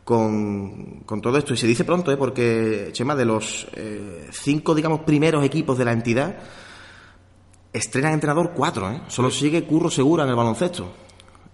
con, 0.05 1.03
con, 1.07 1.21
todo 1.21 1.39
esto. 1.39 1.55
Y 1.55 1.57
se 1.57 1.67
dice 1.67 1.85
pronto, 1.85 2.13
¿eh? 2.13 2.17
porque, 2.17 2.91
Chema, 2.93 3.15
de 3.15 3.25
los 3.25 3.67
eh, 3.75 4.29
cinco, 4.31 4.75
digamos, 4.75 5.01
primeros 5.01 5.45
equipos 5.45 5.77
de 5.79 5.85
la 5.85 5.93
entidad, 5.93 6.37
estrenan 7.73 8.13
entrenador 8.13 8.53
cuatro, 8.55 8.91
¿eh? 8.91 9.01
Solo 9.09 9.31
sigue 9.31 9.65
Curro 9.65 9.91
Segura 9.91 10.25
en 10.25 10.31
el 10.31 10.37
baloncesto. 10.37 10.93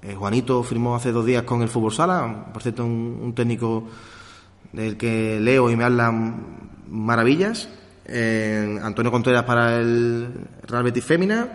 Eh, 0.03 0.15
Juanito 0.15 0.63
firmó 0.63 0.97
hace 0.97 1.13
dos 1.13 1.25
días 1.25 1.45
con 1.45 1.63
el 1.63 1.69
Fútbol 1.69 1.93
Sala, 1.93 2.49
por 2.53 2.63
cierto, 2.63 2.85
un, 2.85 3.21
un 3.23 3.35
técnico 3.35 3.87
del 4.73 4.97
que 4.97 5.39
leo 5.41 5.71
y 5.71 5.77
me 5.77 5.85
hablan 5.85 6.71
maravillas. 6.89 7.69
Eh, 8.13 8.79
Antonio 8.83 9.13
Contreras 9.13 9.45
para 9.45 9.77
el 9.77 10.29
Real 10.67 10.83
Betis 10.83 11.05
Fémina. 11.05 11.49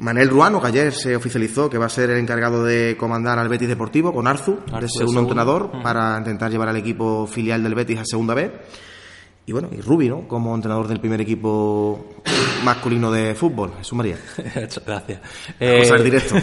Manel 0.00 0.28
Ruano, 0.28 0.60
que 0.60 0.66
ayer 0.66 0.92
se 0.92 1.14
oficializó 1.14 1.70
que 1.70 1.78
va 1.78 1.86
a 1.86 1.90
ser 1.90 2.10
el 2.10 2.18
encargado 2.18 2.64
de 2.64 2.96
comandar 2.98 3.38
al 3.38 3.48
Betis 3.48 3.68
Deportivo 3.68 4.12
con 4.12 4.26
Arzu, 4.26 4.58
Arzu 4.72 4.80
de 4.80 4.88
segundo 4.88 5.20
entrenador, 5.20 5.70
uh 5.72 5.76
-huh. 5.76 5.82
para 5.82 6.18
intentar 6.18 6.50
llevar 6.50 6.68
al 6.68 6.76
equipo 6.76 7.26
filial 7.26 7.62
del 7.62 7.74
Betis 7.74 8.00
a 8.00 8.04
segunda 8.04 8.34
vez. 8.34 8.50
Y 9.46 9.52
bueno, 9.52 9.68
y 9.70 9.80
Rubi, 9.80 10.08
¿no? 10.08 10.26
Como 10.26 10.54
entrenador 10.54 10.88
del 10.88 11.00
primer 11.00 11.20
equipo 11.20 12.14
masculino 12.64 13.12
de 13.12 13.34
fútbol. 13.34 13.72
Jesús 13.76 13.92
María. 13.92 14.16
Gracias. 14.86 15.20
Vamos 15.60 15.90
a 15.90 15.94
ver 15.94 16.02
directo. 16.02 16.34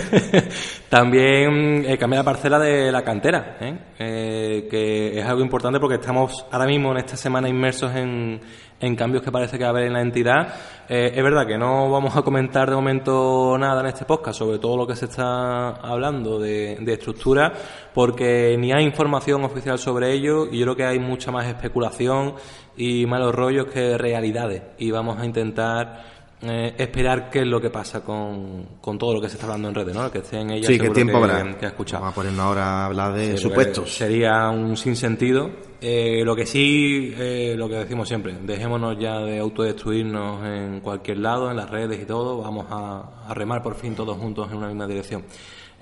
también 0.90 1.84
eh, 1.88 1.98
cambia 1.98 2.20
la 2.20 2.24
parcela 2.24 2.60
de 2.60 2.92
la 2.92 3.04
cantera, 3.04 3.58
¿eh? 3.60 3.80
Eh, 3.98 4.68
que 4.70 5.20
es 5.20 5.26
algo 5.26 5.42
importante 5.42 5.80
porque 5.80 5.96
estamos 5.96 6.46
ahora 6.52 6.68
mismo 6.68 6.92
en 6.92 6.98
esta 6.98 7.18
semana 7.18 7.50
inmersos 7.50 7.92
en, 7.96 8.40
en 8.82 8.96
cambios 8.96 9.24
que 9.24 9.32
parece 9.32 9.58
que 9.58 9.64
va 9.64 9.70
a 9.70 9.72
haber 9.72 9.86
en 9.86 9.94
la 9.94 10.02
entidad. 10.02 10.54
Eh, 10.90 11.14
es 11.16 11.24
verdad 11.24 11.48
que 11.48 11.58
no 11.58 11.90
vamos 11.90 12.16
a 12.18 12.22
comentar 12.22 12.70
de 12.70 12.76
momento 12.76 13.56
nada 13.58 13.82
en 13.82 13.88
este 13.88 14.06
podcast 14.06 14.40
sobre 14.40 14.60
todo 14.60 14.76
lo 14.76 14.88
que 14.88 14.96
se 14.96 15.06
está 15.06 15.70
hablando 15.70 16.40
de, 16.40 16.78
de, 16.82 16.94
estructura, 16.94 17.54
porque 17.94 18.58
ni 18.60 18.74
hay 18.74 18.84
información 18.84 19.44
oficial 19.44 19.78
sobre 19.80 20.12
ello 20.12 20.48
y 20.52 20.60
yo 20.60 20.66
creo 20.66 20.76
que 20.76 20.86
hay 20.86 21.00
mucha 21.00 21.32
más 21.32 21.48
especulación 21.48 22.34
y 22.76 23.06
malos 23.06 23.34
rollos 23.34 23.68
que 23.68 23.98
realidades. 23.98 24.64
Y 24.78 24.92
vamos 24.92 25.20
a 25.20 25.26
intentar 25.26 26.21
eh, 26.44 26.74
esperar 26.78 27.30
qué 27.30 27.42
es 27.42 27.48
lo 27.48 27.62
que 27.62 27.70
pasa 27.70 28.04
con, 28.04 28.66
con, 28.82 28.98
todo 28.98 29.14
lo 29.14 29.22
que 29.22 29.30
se 29.30 29.36
está 29.36 29.46
hablando 29.46 29.70
en 29.70 29.76
redes, 29.76 29.96
¿no? 29.96 30.12
Que 30.12 30.20
esté 30.20 30.40
en 30.40 30.50
ella 30.50 30.68
sí, 30.68 30.80
qué 30.80 30.90
tiempo 30.90 31.20
que, 31.20 31.32
habrá. 31.32 31.58
que 31.58 31.66
ha 31.66 31.70
escuchado. 31.70 32.02
Vamos 32.02 32.14
a 32.14 32.16
ponernos 32.16 32.46
ahora 32.46 32.64
a 32.64 32.86
hablar 32.88 33.14
de 33.14 33.38
sí, 33.38 33.38
supuestos. 33.38 33.94
Sería 33.94 34.50
un 34.50 34.76
sinsentido. 34.76 35.52
Eh, 35.80 36.24
lo 36.24 36.36
que 36.36 36.46
sí, 36.46 37.14
eh, 37.18 37.56
lo 37.58 37.68
que 37.68 37.76
decimos 37.76 38.08
siempre, 38.08 38.38
dejémonos 38.44 38.98
ya 39.00 39.20
de 39.20 39.40
autodestruirnos 39.40 40.46
en 40.46 40.80
cualquier 40.80 41.18
lado, 41.18 41.50
en 41.50 41.58
las 41.58 41.70
redes 41.70 42.00
y 42.00 42.06
todo, 42.06 42.38
vamos 42.38 42.68
a, 42.70 43.28
a 43.28 43.34
remar 43.34 43.64
por 43.64 43.74
fin 43.74 43.96
todos 43.96 44.16
juntos 44.18 44.52
en 44.52 44.58
una 44.58 44.68
misma 44.68 44.86
dirección. 44.86 45.24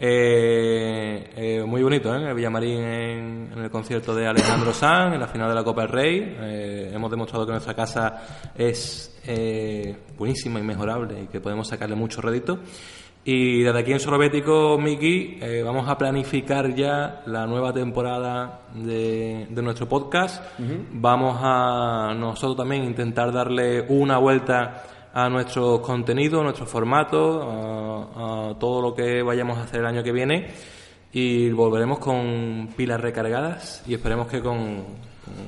Eh, 0.02 1.30
eh, 1.36 1.64
muy 1.66 1.84
bonito, 1.84 2.16
¿eh? 2.16 2.30
El 2.30 2.34
Villamarín 2.34 2.78
en, 2.78 3.50
en 3.52 3.60
el 3.60 3.70
concierto 3.70 4.16
de 4.16 4.28
Alejandro 4.28 4.72
Sanz, 4.72 5.14
en 5.14 5.20
la 5.20 5.28
final 5.28 5.50
de 5.50 5.56
la 5.56 5.64
Copa 5.66 5.82
del 5.82 5.92
Rey. 5.92 6.38
Eh, 6.40 6.92
hemos 6.94 7.12
demostrado 7.12 7.46
que 7.46 7.52
nuestra 7.52 7.74
casa 7.74 8.52
es 8.56 9.20
eh, 9.26 9.98
buenísima, 10.18 10.58
inmejorable 10.58 11.24
y 11.24 11.28
que 11.28 11.42
podemos 11.42 11.68
sacarle 11.68 11.96
mucho 11.96 12.22
rédito. 12.22 12.60
Y 13.26 13.62
desde 13.62 13.78
aquí 13.78 13.92
en 13.92 14.00
Sorobético, 14.00 14.78
Miki, 14.80 15.40
vamos 15.64 15.90
a 15.90 15.98
planificar 15.98 16.74
ya 16.74 17.22
la 17.26 17.46
nueva 17.46 17.74
temporada 17.74 18.62
de, 18.74 19.48
de 19.50 19.62
nuestro 19.62 19.90
podcast. 19.90 20.42
Vamos 20.94 21.38
a 21.42 22.14
nosotros 22.18 22.56
también 22.56 22.86
intentar 22.86 23.34
darle 23.34 23.82
una 23.90 24.18
vuelta 24.18 24.84
a 25.14 25.28
nuestro 25.30 25.82
contenido, 25.82 26.40
a 26.40 26.44
nuestro 26.44 26.66
formato, 26.66 28.10
todo 28.60 28.82
lo 28.82 28.94
que 28.94 29.24
vayamos 29.24 29.58
a 29.58 29.64
hacer 29.64 29.80
el 29.80 29.86
año 29.88 30.04
que 30.04 30.12
viene. 30.12 30.48
Y 31.12 31.50
volveremos 31.50 31.98
con 31.98 32.70
pilas 32.78 33.02
recargadas 33.02 33.82
y 33.88 33.96
esperemos 33.96 34.28
que 34.28 34.42
con, 34.42 34.84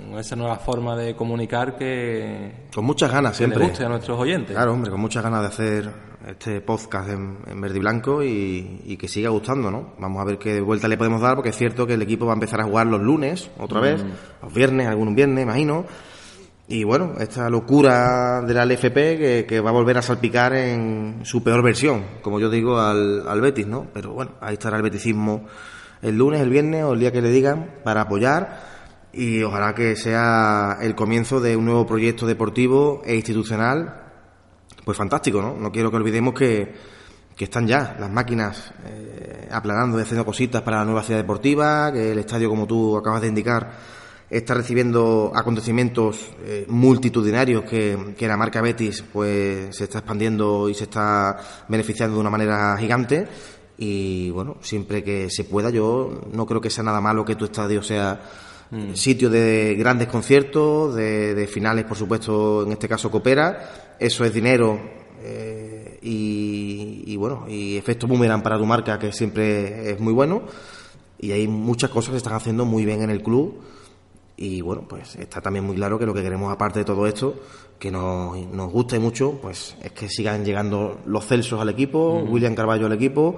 con 0.09 0.17
esa 0.19 0.35
nueva 0.35 0.55
forma 0.57 0.95
de 0.95 1.15
comunicar 1.15 1.77
que, 1.77 2.51
Con 2.73 2.85
muchas 2.85 3.11
ganas 3.11 3.37
que 3.37 3.43
le 3.43 3.49
siempre. 3.49 3.67
guste 3.69 3.85
a 3.85 3.89
nuestros 3.89 4.19
oyentes. 4.19 4.55
Claro, 4.55 4.73
hombre, 4.73 4.89
con 4.89 4.99
muchas 4.99 5.21
ganas 5.21 5.41
de 5.41 5.47
hacer 5.47 5.91
este 6.27 6.61
podcast 6.61 7.09
en, 7.09 7.37
en 7.45 7.61
verde 7.61 7.77
y 7.77 7.79
blanco 7.79 8.23
y, 8.23 8.81
y 8.85 8.97
que 8.97 9.07
siga 9.07 9.29
gustando, 9.29 9.69
¿no? 9.69 9.93
Vamos 9.99 10.19
a 10.21 10.25
ver 10.25 10.39
qué 10.39 10.61
vuelta 10.61 10.87
le 10.87 10.97
podemos 10.97 11.21
dar, 11.21 11.35
porque 11.35 11.49
es 11.49 11.57
cierto 11.57 11.85
que 11.85 11.93
el 11.93 12.01
equipo 12.01 12.25
va 12.25 12.33
a 12.33 12.35
empezar 12.35 12.59
a 12.61 12.63
jugar 12.63 12.87
los 12.87 13.01
lunes, 13.01 13.51
otra 13.59 13.81
vez, 13.81 14.03
los 14.41 14.51
viernes, 14.53 14.87
algún 14.87 15.13
viernes, 15.13 15.43
imagino. 15.43 15.85
Y 16.71 16.85
bueno, 16.85 17.15
esta 17.19 17.49
locura 17.49 18.41
de 18.47 18.53
la 18.53 18.65
LFP 18.65 19.45
que, 19.45 19.59
va 19.59 19.71
a 19.71 19.73
volver 19.73 19.97
a 19.97 20.01
salpicar 20.01 20.53
en 20.53 21.19
su 21.23 21.43
peor 21.43 21.61
versión, 21.61 22.05
como 22.21 22.39
yo 22.39 22.49
digo, 22.49 22.79
al, 22.79 23.27
al 23.27 23.41
Betis, 23.41 23.67
¿no? 23.67 23.87
Pero 23.93 24.13
bueno, 24.13 24.35
ahí 24.39 24.53
estará 24.53 24.77
el 24.77 24.83
beticismo 24.83 25.47
el 26.01 26.17
lunes, 26.17 26.39
el 26.39 26.49
viernes 26.49 26.85
o 26.85 26.93
el 26.93 27.01
día 27.01 27.11
que 27.11 27.21
le 27.21 27.29
digan 27.29 27.81
para 27.83 28.03
apoyar 28.03 28.61
y 29.11 29.43
ojalá 29.43 29.75
que 29.75 29.97
sea 29.97 30.77
el 30.79 30.95
comienzo 30.95 31.41
de 31.41 31.57
un 31.57 31.65
nuevo 31.65 31.85
proyecto 31.85 32.25
deportivo 32.25 33.01
e 33.03 33.15
institucional 33.15 34.03
pues 34.85 34.97
fantástico, 34.97 35.41
¿no? 35.41 35.57
No 35.57 35.73
quiero 35.73 35.91
que 35.91 35.97
olvidemos 35.97 36.33
que, 36.33 36.73
que 37.35 37.43
están 37.43 37.67
ya 37.67 37.97
las 37.99 38.09
máquinas 38.09 38.73
eh, 38.85 39.49
aplanando 39.51 39.99
y 39.99 40.03
haciendo 40.03 40.23
cositas 40.23 40.61
para 40.61 40.77
la 40.77 40.85
nueva 40.85 41.03
ciudad 41.03 41.19
deportiva, 41.19 41.91
que 41.91 42.13
el 42.13 42.19
estadio, 42.19 42.47
como 42.47 42.65
tú 42.65 42.95
acabas 42.95 43.21
de 43.23 43.27
indicar, 43.27 43.71
está 44.31 44.53
recibiendo 44.53 45.33
acontecimientos 45.35 46.31
eh, 46.45 46.65
multitudinarios 46.69 47.65
que, 47.65 48.15
que 48.17 48.27
la 48.29 48.37
marca 48.37 48.61
Betis 48.61 49.03
pues 49.11 49.75
se 49.75 49.83
está 49.83 49.99
expandiendo 49.99 50.69
y 50.69 50.73
se 50.73 50.85
está 50.85 51.37
beneficiando 51.67 52.15
de 52.15 52.21
una 52.21 52.29
manera 52.29 52.77
gigante. 52.77 53.27
Y 53.77 54.29
bueno, 54.29 54.57
siempre 54.61 55.03
que 55.03 55.29
se 55.29 55.43
pueda 55.43 55.69
yo 55.69 56.21
no 56.31 56.45
creo 56.45 56.61
que 56.61 56.69
sea 56.69 56.83
nada 56.83 57.01
malo 57.01 57.25
que 57.25 57.35
tu 57.35 57.45
estadio 57.45 57.83
sea 57.83 58.21
sitio 58.93 59.29
de 59.29 59.75
grandes 59.77 60.07
conciertos, 60.07 60.95
de, 60.95 61.35
de 61.35 61.47
finales 61.47 61.83
por 61.83 61.97
supuesto, 61.97 62.63
en 62.63 62.71
este 62.71 62.87
caso 62.87 63.11
Coopera, 63.11 63.97
eso 63.99 64.23
es 64.23 64.33
dinero 64.33 64.79
eh, 65.21 65.99
y, 66.01 67.03
y 67.05 67.17
bueno, 67.17 67.47
y 67.49 67.75
efecto 67.75 68.07
boomerang 68.07 68.41
para 68.41 68.57
tu 68.57 68.65
marca 68.65 68.97
que 68.97 69.11
siempre 69.11 69.91
es 69.91 69.99
muy 69.99 70.13
bueno. 70.13 70.43
Y 71.19 71.33
hay 71.33 71.47
muchas 71.47 71.89
cosas 71.89 72.11
que 72.11 72.17
están 72.17 72.33
haciendo 72.33 72.65
muy 72.65 72.85
bien 72.85 73.01
en 73.01 73.09
el 73.09 73.21
club 73.21 73.61
y 74.41 74.59
bueno, 74.61 74.85
pues 74.87 75.15
está 75.17 75.39
también 75.39 75.63
muy 75.65 75.75
claro 75.75 75.99
que 75.99 76.05
lo 76.07 76.15
que 76.15 76.23
queremos 76.23 76.51
aparte 76.51 76.79
de 76.79 76.85
todo 76.85 77.05
esto, 77.05 77.35
que 77.77 77.91
nos, 77.91 78.35
nos 78.47 78.71
guste 78.71 78.97
mucho, 78.97 79.37
pues 79.39 79.75
es 79.83 79.91
que 79.91 80.09
sigan 80.09 80.43
llegando 80.43 80.99
los 81.05 81.27
Celsos 81.27 81.61
al 81.61 81.69
equipo, 81.69 82.23
William 82.27 82.55
Carballo 82.55 82.87
al 82.87 82.93
equipo 82.93 83.37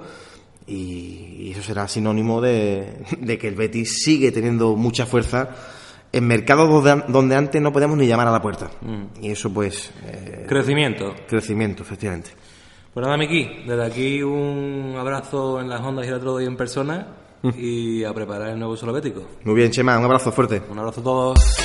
y, 0.66 1.36
y 1.40 1.50
eso 1.52 1.62
será 1.62 1.86
sinónimo 1.88 2.40
de, 2.40 3.04
de 3.20 3.36
que 3.36 3.48
el 3.48 3.54
Betis 3.54 4.02
sigue 4.02 4.32
teniendo 4.32 4.76
mucha 4.76 5.04
fuerza 5.04 5.50
en 6.10 6.26
mercados 6.26 6.70
donde, 6.70 7.04
donde 7.12 7.36
antes 7.36 7.60
no 7.60 7.70
podíamos 7.70 7.98
ni 7.98 8.06
llamar 8.06 8.28
a 8.28 8.32
la 8.32 8.40
puerta. 8.40 8.70
Y 9.20 9.30
eso 9.30 9.52
pues 9.52 9.90
eh, 10.06 10.46
Crecimiento. 10.48 11.14
crecimiento, 11.28 11.82
efectivamente. 11.82 12.30
Pues 12.94 13.04
nada, 13.04 13.18
Miki, 13.18 13.64
desde 13.66 13.84
aquí 13.84 14.22
un 14.22 14.94
abrazo 14.96 15.60
en 15.60 15.68
las 15.68 15.82
ondas 15.82 16.06
y 16.06 16.08
el 16.08 16.14
otro 16.14 16.38
día 16.38 16.48
en 16.48 16.56
persona 16.56 17.23
y 17.58 18.04
a 18.04 18.12
preparar 18.12 18.50
el 18.50 18.58
nuevo 18.58 18.76
solobético. 18.76 19.22
Muy 19.44 19.54
bien, 19.54 19.70
Chema, 19.70 19.98
un 19.98 20.04
abrazo 20.04 20.32
fuerte. 20.32 20.62
Un 20.70 20.78
abrazo 20.78 21.00
a 21.00 21.04
todos. 21.04 21.63